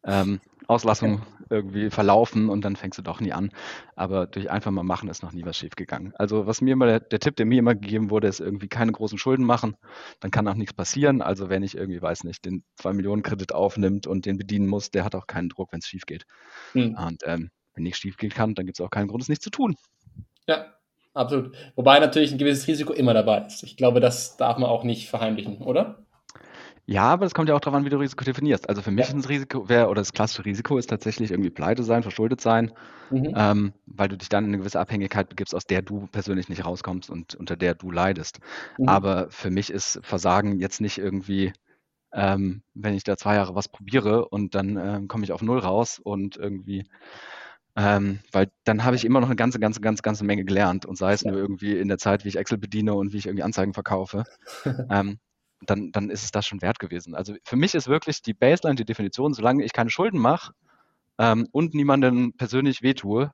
ähm, 0.05 0.39
Auslassung 0.67 1.21
irgendwie 1.49 1.89
verlaufen 1.89 2.49
und 2.49 2.65
dann 2.65 2.75
fängst 2.75 2.97
du 2.97 3.03
doch 3.03 3.19
nie 3.21 3.31
an. 3.31 3.51
Aber 3.95 4.25
durch 4.25 4.49
einfach 4.49 4.71
mal 4.71 4.83
machen 4.83 5.09
ist 5.09 5.21
noch 5.21 5.31
nie 5.31 5.45
was 5.45 5.57
schief 5.57 5.75
gegangen. 5.75 6.13
Also 6.15 6.47
was 6.47 6.61
mir 6.61 6.73
immer 6.73 6.87
der, 6.87 6.99
der, 6.99 7.19
Tipp, 7.19 7.35
der 7.35 7.45
mir 7.45 7.59
immer 7.59 7.75
gegeben 7.75 8.09
wurde, 8.09 8.27
ist 8.27 8.39
irgendwie 8.39 8.67
keine 8.67 8.91
großen 8.91 9.17
Schulden 9.17 9.45
machen. 9.45 9.75
Dann 10.19 10.31
kann 10.31 10.47
auch 10.47 10.55
nichts 10.55 10.73
passieren. 10.73 11.21
Also 11.21 11.49
wenn 11.49 11.63
ich 11.63 11.75
irgendwie, 11.75 12.01
weiß 12.01 12.23
nicht, 12.23 12.45
den 12.45 12.63
2 12.77 12.93
Millionen 12.93 13.23
Kredit 13.23 13.53
aufnimmt 13.53 14.07
und 14.07 14.25
den 14.25 14.37
bedienen 14.37 14.67
muss, 14.67 14.91
der 14.91 15.05
hat 15.05 15.15
auch 15.15 15.27
keinen 15.27 15.49
Druck, 15.49 15.71
wenn 15.71 15.79
es 15.79 15.87
schief 15.87 16.05
geht. 16.05 16.25
Mhm. 16.73 16.95
Und 16.95 17.23
ähm, 17.25 17.51
wenn 17.73 17.83
nichts 17.83 17.99
schief 17.99 18.17
gehen 18.17 18.31
kann, 18.31 18.55
dann 18.55 18.65
gibt 18.65 18.79
es 18.79 18.85
auch 18.85 18.89
keinen 18.89 19.07
Grund, 19.07 19.21
es 19.21 19.29
nicht 19.29 19.43
zu 19.43 19.49
tun. 19.49 19.75
Ja, 20.47 20.73
absolut. 21.13 21.55
Wobei 21.75 21.99
natürlich 21.99 22.31
ein 22.31 22.37
gewisses 22.37 22.67
Risiko 22.67 22.93
immer 22.93 23.13
dabei 23.13 23.45
ist. 23.45 23.63
Ich 23.63 23.77
glaube, 23.77 23.99
das 23.99 24.37
darf 24.37 24.57
man 24.57 24.69
auch 24.69 24.83
nicht 24.83 25.09
verheimlichen, 25.09 25.57
oder? 25.61 26.04
Ja, 26.87 27.03
aber 27.03 27.25
es 27.25 27.33
kommt 27.33 27.49
ja 27.49 27.55
auch 27.55 27.59
darauf 27.59 27.75
an, 27.75 27.85
wie 27.85 27.89
du 27.89 27.97
Risiko 27.97 28.23
definierst. 28.23 28.69
Also 28.69 28.81
für 28.81 28.91
mich 28.91 29.09
ja. 29.09 29.15
ein 29.15 29.21
Risiko 29.21 29.67
wäre, 29.69 29.87
oder 29.87 30.01
das 30.01 30.13
klassische 30.13 30.45
Risiko 30.45 30.77
ist 30.77 30.89
tatsächlich 30.89 31.31
irgendwie 31.31 31.49
pleite 31.49 31.83
sein, 31.83 32.03
verschuldet 32.03 32.41
sein, 32.41 32.71
mhm. 33.09 33.33
ähm, 33.35 33.73
weil 33.87 34.07
du 34.07 34.17
dich 34.17 34.29
dann 34.29 34.45
in 34.45 34.51
eine 34.51 34.59
gewisse 34.59 34.79
Abhängigkeit 34.79 35.29
begibst, 35.29 35.55
aus 35.55 35.65
der 35.65 35.81
du 35.81 36.07
persönlich 36.11 36.47
nicht 36.47 36.63
rauskommst 36.63 37.09
und 37.09 37.33
unter 37.33 37.55
der 37.55 37.73
du 37.73 37.89
leidest. 37.89 38.39
Mhm. 38.77 38.87
Aber 38.87 39.27
für 39.29 39.49
mich 39.49 39.71
ist 39.71 39.99
Versagen 40.03 40.59
jetzt 40.59 40.79
nicht 40.79 40.99
irgendwie, 40.99 41.53
ähm, 42.13 42.61
wenn 42.75 42.93
ich 42.93 43.03
da 43.03 43.17
zwei 43.17 43.35
Jahre 43.35 43.55
was 43.55 43.67
probiere 43.67 44.27
und 44.27 44.53
dann 44.53 44.77
ähm, 44.77 45.07
komme 45.07 45.23
ich 45.23 45.31
auf 45.31 45.41
Null 45.41 45.59
raus 45.59 45.99
und 46.03 46.37
irgendwie 46.37 46.85
ähm, 47.77 48.19
weil 48.31 48.49
dann 48.63 48.85
habe 48.85 48.95
ich 48.95 49.03
immer 49.03 49.19
noch 49.19 49.27
eine 49.27 49.35
ganze, 49.35 49.59
ganze, 49.59 49.81
ganze, 49.81 50.01
ganze 50.01 50.23
Menge 50.23 50.45
gelernt 50.45 50.85
und 50.85 50.97
sei 50.97 51.11
es 51.11 51.21
ja. 51.21 51.31
nur 51.31 51.41
irgendwie 51.41 51.77
in 51.77 51.89
der 51.89 51.97
Zeit, 51.97 52.23
wie 52.23 52.29
ich 52.29 52.37
Excel 52.37 52.57
bediene 52.57 52.93
und 52.93 53.11
wie 53.11 53.17
ich 53.17 53.25
irgendwie 53.25 53.43
Anzeigen 53.43 53.73
verkaufe. 53.73 54.23
ähm, 54.89 55.19
dann, 55.61 55.91
dann 55.91 56.09
ist 56.09 56.23
es 56.23 56.31
das 56.31 56.45
schon 56.45 56.61
wert 56.61 56.79
gewesen. 56.79 57.15
Also 57.15 57.35
für 57.43 57.55
mich 57.55 57.75
ist 57.75 57.87
wirklich 57.87 58.21
die 58.21 58.33
Baseline, 58.33 58.75
die 58.75 58.85
Definition, 58.85 59.33
solange 59.33 59.63
ich 59.63 59.73
keine 59.73 59.89
Schulden 59.89 60.19
mache 60.19 60.53
ähm, 61.17 61.47
und 61.51 61.73
niemandem 61.73 62.33
persönlich 62.33 62.81
wehtue, 62.81 63.31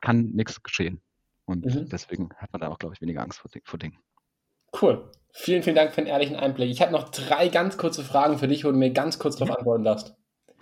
kann 0.00 0.30
nichts 0.30 0.62
geschehen. 0.62 1.00
Und 1.44 1.64
mhm. 1.64 1.88
deswegen 1.88 2.30
hat 2.36 2.52
man 2.52 2.60
da 2.60 2.68
auch, 2.68 2.78
glaube 2.78 2.94
ich, 2.94 3.00
weniger 3.00 3.22
Angst 3.22 3.38
vor, 3.38 3.50
vor 3.64 3.78
Dingen. 3.78 3.98
Cool. 4.80 5.10
Vielen, 5.32 5.62
vielen 5.62 5.76
Dank 5.76 5.92
für 5.92 6.02
den 6.02 6.08
ehrlichen 6.08 6.36
Einblick. 6.36 6.70
Ich 6.70 6.82
habe 6.82 6.92
noch 6.92 7.08
drei 7.10 7.48
ganz 7.48 7.78
kurze 7.78 8.04
Fragen 8.04 8.38
für 8.38 8.48
dich, 8.48 8.64
wo 8.64 8.70
du 8.70 8.76
mir 8.76 8.90
ganz 8.92 9.18
kurz 9.18 9.36
darauf 9.36 9.56
antworten 9.56 9.84
darfst. 9.84 10.14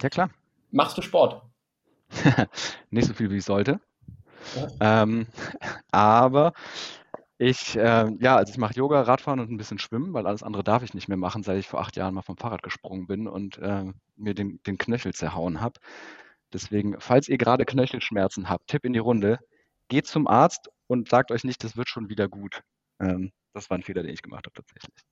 Ja, 0.02 0.08
klar. 0.08 0.30
Machst 0.70 0.96
du 0.98 1.02
Sport? 1.02 1.42
Nicht 2.90 3.08
so 3.08 3.14
viel, 3.14 3.30
wie 3.30 3.38
ich 3.38 3.44
sollte. 3.44 3.80
Ja. 4.54 5.02
Ähm, 5.02 5.26
aber 5.90 6.52
ich, 7.38 7.76
äh, 7.76 8.10
ja, 8.20 8.36
also 8.36 8.50
ich 8.50 8.58
mache 8.58 8.74
Yoga, 8.74 9.02
Radfahren 9.02 9.40
und 9.40 9.50
ein 9.50 9.56
bisschen 9.56 9.78
Schwimmen, 9.78 10.14
weil 10.14 10.26
alles 10.26 10.42
andere 10.42 10.64
darf 10.64 10.82
ich 10.82 10.94
nicht 10.94 11.08
mehr 11.08 11.16
machen, 11.16 11.42
seit 11.42 11.58
ich 11.58 11.68
vor 11.68 11.80
acht 11.80 11.96
Jahren 11.96 12.14
mal 12.14 12.22
vom 12.22 12.36
Fahrrad 12.36 12.62
gesprungen 12.62 13.06
bin 13.06 13.28
und 13.28 13.58
äh, 13.58 13.84
mir 14.16 14.34
den, 14.34 14.60
den 14.66 14.78
Knöchel 14.78 15.12
zerhauen 15.12 15.60
habe. 15.60 15.80
Deswegen, 16.52 16.96
falls 16.98 17.28
ihr 17.28 17.38
gerade 17.38 17.64
Knöchelschmerzen 17.64 18.48
habt, 18.48 18.68
Tipp 18.68 18.84
in 18.84 18.92
die 18.92 18.98
Runde, 18.98 19.38
geht 19.88 20.06
zum 20.06 20.26
Arzt 20.26 20.70
und 20.86 21.08
sagt 21.08 21.30
euch 21.30 21.44
nicht, 21.44 21.62
das 21.62 21.76
wird 21.76 21.88
schon 21.88 22.08
wieder 22.08 22.28
gut. 22.28 22.62
Ähm, 23.00 23.32
das 23.52 23.68
war 23.68 23.76
ein 23.76 23.82
Fehler, 23.82 24.02
den 24.02 24.12
ich 24.12 24.22
gemacht 24.22 24.46
habe 24.46 24.54
tatsächlich. 24.54 25.04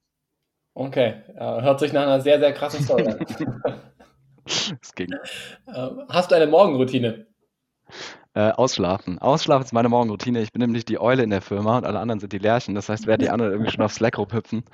Okay, 0.77 1.23
hört 1.37 1.79
sich 1.79 1.93
nach 1.93 2.03
einer 2.03 2.21
sehr, 2.21 2.41
sehr 2.41 2.53
krassen 2.53 2.83
Story 2.83 3.07
an. 3.07 3.19
Es 4.47 4.95
ging. 4.95 5.11
Äh, 5.13 5.91
hast 6.09 6.31
du 6.31 6.35
eine 6.35 6.47
Morgenroutine? 6.47 7.27
Äh, 8.37 8.51
ausschlafen. 8.51 9.21
Ausschlafen 9.21 9.65
ist 9.65 9.73
meine 9.73 9.89
Morgenroutine. 9.89 10.43
Ich 10.43 10.51
bin 10.51 10.61
nämlich 10.61 10.85
die 10.85 11.01
Eule 11.01 11.23
in 11.23 11.31
der 11.31 11.41
Firma 11.41 11.79
und 11.79 11.85
alle 11.85 12.01
anderen 12.01 12.19
sind 12.19 12.33
die 12.33 12.39
Lerchen. 12.39 12.75
Das 12.75 12.89
heißt, 12.89 13.07
während 13.07 13.23
die 13.23 13.31
anderen 13.31 13.53
irgendwie 13.53 13.71
schon 13.71 13.85
auf 13.85 13.93
Slack 13.93 14.19
hüpfen, 14.19 14.65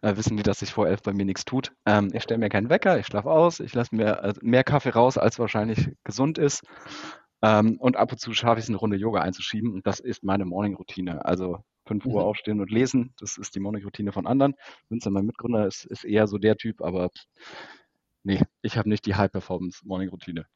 äh, 0.00 0.16
wissen 0.16 0.38
die, 0.38 0.42
dass 0.42 0.60
sich 0.60 0.72
vor 0.72 0.88
elf 0.88 1.02
bei 1.02 1.12
mir 1.12 1.26
nichts 1.26 1.44
tut. 1.44 1.72
Ähm, 1.84 2.08
ich 2.14 2.22
stelle 2.22 2.38
mir 2.38 2.48
keinen 2.48 2.70
Wecker, 2.70 2.98
ich 2.98 3.04
schlafe 3.04 3.30
aus, 3.30 3.60
ich 3.60 3.74
lasse 3.74 3.94
mir 3.94 4.22
äh, 4.22 4.32
mehr 4.40 4.64
Kaffee 4.64 4.88
raus, 4.88 5.18
als 5.18 5.38
wahrscheinlich 5.38 5.90
gesund 6.02 6.38
ist. 6.38 6.62
Ähm, 7.42 7.76
und 7.78 7.96
ab 7.96 8.10
und 8.10 8.18
zu 8.18 8.32
schaffe 8.32 8.58
ich 8.58 8.64
es, 8.64 8.68
eine 8.70 8.78
Runde 8.78 8.96
Yoga 8.96 9.20
einzuschieben. 9.20 9.74
Und 9.74 9.86
das 9.86 10.00
ist 10.00 10.24
meine 10.24 10.46
Morning-Routine. 10.46 11.22
Also 11.22 11.58
5 11.86 12.06
Uhr 12.06 12.22
mhm. 12.22 12.26
aufstehen 12.26 12.60
und 12.60 12.70
lesen, 12.70 13.12
das 13.18 13.36
ist 13.36 13.54
die 13.54 13.60
Morning-Routine 13.60 14.12
von 14.12 14.26
anderen. 14.26 14.54
Vincent, 14.88 15.12
mein 15.12 15.26
Mitgründer, 15.26 15.66
ist, 15.66 15.84
ist 15.84 16.04
eher 16.04 16.26
so 16.26 16.38
der 16.38 16.56
Typ, 16.56 16.80
aber 16.80 17.10
nee, 18.22 18.40
ich 18.62 18.78
habe 18.78 18.88
nicht 18.88 19.04
die 19.04 19.14
High-Performance-Morning-Routine. 19.14 20.46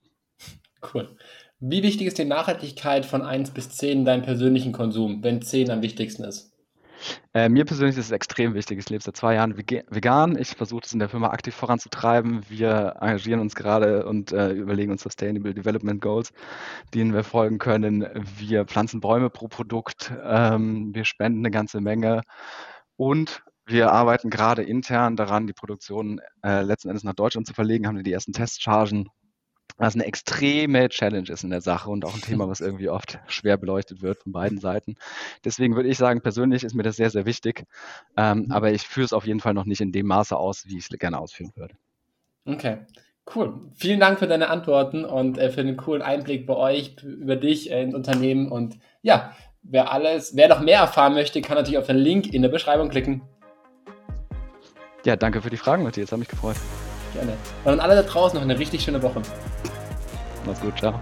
Cool. 0.92 1.16
Wie 1.60 1.82
wichtig 1.82 2.08
ist 2.08 2.18
die 2.18 2.24
Nachhaltigkeit 2.24 3.06
von 3.06 3.22
1 3.22 3.52
bis 3.52 3.70
10 3.70 4.00
in 4.00 4.04
deinem 4.04 4.22
persönlichen 4.22 4.72
Konsum, 4.72 5.22
wenn 5.22 5.40
10 5.40 5.70
am 5.70 5.82
wichtigsten 5.82 6.24
ist? 6.24 6.54
Äh, 7.32 7.48
mir 7.48 7.64
persönlich 7.64 7.96
ist 7.96 8.06
es 8.06 8.10
extrem 8.10 8.54
wichtig. 8.54 8.78
Ich 8.78 8.88
lebe 8.88 9.02
seit 9.02 9.16
zwei 9.16 9.34
Jahren 9.34 9.56
vegan. 9.56 10.38
Ich 10.38 10.50
versuche 10.50 10.82
das 10.82 10.92
in 10.92 10.98
der 10.98 11.08
Firma 11.08 11.30
aktiv 11.30 11.54
voranzutreiben. 11.54 12.42
Wir 12.48 12.96
engagieren 13.00 13.40
uns 13.40 13.54
gerade 13.54 14.06
und 14.06 14.32
äh, 14.32 14.50
überlegen 14.52 14.92
uns 14.92 15.02
Sustainable 15.02 15.54
Development 15.54 16.00
Goals, 16.00 16.32
denen 16.92 17.12
wir 17.12 17.24
folgen 17.24 17.58
können. 17.58 18.06
Wir 18.38 18.64
pflanzen 18.64 19.00
Bäume 19.00 19.30
pro 19.30 19.48
Produkt. 19.48 20.12
Ähm, 20.24 20.94
wir 20.94 21.04
spenden 21.04 21.40
eine 21.40 21.50
ganze 21.50 21.80
Menge. 21.80 22.22
Und 22.96 23.42
wir 23.66 23.92
arbeiten 23.92 24.30
gerade 24.30 24.62
intern 24.62 25.16
daran, 25.16 25.46
die 25.46 25.52
Produktion 25.52 26.20
äh, 26.44 26.62
letzten 26.62 26.88
Endes 26.88 27.04
nach 27.04 27.14
Deutschland 27.14 27.46
zu 27.46 27.54
verlegen, 27.54 27.86
haben 27.86 27.96
wir 27.96 28.02
die 28.02 28.12
ersten 28.12 28.32
Testchargen 28.32 29.08
was 29.76 29.94
eine 29.94 30.04
extreme 30.04 30.88
Challenge 30.88 31.28
ist 31.28 31.44
in 31.44 31.50
der 31.50 31.60
Sache 31.60 31.90
und 31.90 32.04
auch 32.04 32.14
ein 32.14 32.20
Thema, 32.20 32.48
was 32.48 32.60
irgendwie 32.60 32.88
oft 32.88 33.18
schwer 33.26 33.56
beleuchtet 33.56 34.02
wird 34.02 34.22
von 34.22 34.32
beiden 34.32 34.58
Seiten. 34.58 34.96
Deswegen 35.44 35.74
würde 35.76 35.88
ich 35.88 35.98
sagen, 35.98 36.20
persönlich 36.20 36.64
ist 36.64 36.74
mir 36.74 36.82
das 36.82 36.96
sehr, 36.96 37.10
sehr 37.10 37.26
wichtig, 37.26 37.64
ähm, 38.16 38.44
mhm. 38.44 38.52
aber 38.52 38.72
ich 38.72 38.82
führe 38.82 39.04
es 39.04 39.12
auf 39.12 39.26
jeden 39.26 39.40
Fall 39.40 39.54
noch 39.54 39.64
nicht 39.64 39.80
in 39.80 39.92
dem 39.92 40.06
Maße 40.06 40.36
aus, 40.36 40.66
wie 40.66 40.78
ich 40.78 40.88
es 40.90 40.98
gerne 40.98 41.18
ausführen 41.18 41.52
würde. 41.56 41.74
Okay. 42.46 42.78
Cool. 43.34 43.70
Vielen 43.74 44.00
Dank 44.00 44.18
für 44.18 44.26
deine 44.26 44.50
Antworten 44.50 45.04
und 45.04 45.38
äh, 45.38 45.50
für 45.50 45.64
den 45.64 45.78
coolen 45.78 46.02
Einblick 46.02 46.46
bei 46.46 46.54
euch, 46.54 46.96
über 47.02 47.36
dich 47.36 47.70
äh, 47.70 47.82
ins 47.82 47.94
Unternehmen. 47.94 48.52
Und 48.52 48.78
ja, 49.00 49.32
wer 49.62 49.92
alles, 49.92 50.36
wer 50.36 50.48
noch 50.48 50.60
mehr 50.60 50.80
erfahren 50.80 51.14
möchte, 51.14 51.40
kann 51.40 51.56
natürlich 51.56 51.78
auf 51.78 51.86
den 51.86 51.96
Link 51.96 52.32
in 52.32 52.42
der 52.42 52.50
Beschreibung 52.50 52.90
klicken. 52.90 53.22
Ja, 55.06 55.16
danke 55.16 55.40
für 55.40 55.50
die 55.50 55.56
Fragen, 55.56 55.84
Matthias. 55.84 56.12
Hat 56.12 56.18
mich 56.18 56.28
gefreut. 56.28 56.56
Gerne. 57.14 57.36
Und 57.64 57.72
an 57.72 57.80
alle 57.80 57.94
da 57.94 58.02
draußen 58.02 58.36
noch 58.36 58.42
eine 58.42 58.58
richtig 58.58 58.82
schöne 58.82 59.00
Woche. 59.02 59.22
Mach's 60.44 60.60
gut, 60.60 60.76
ciao. 60.78 61.00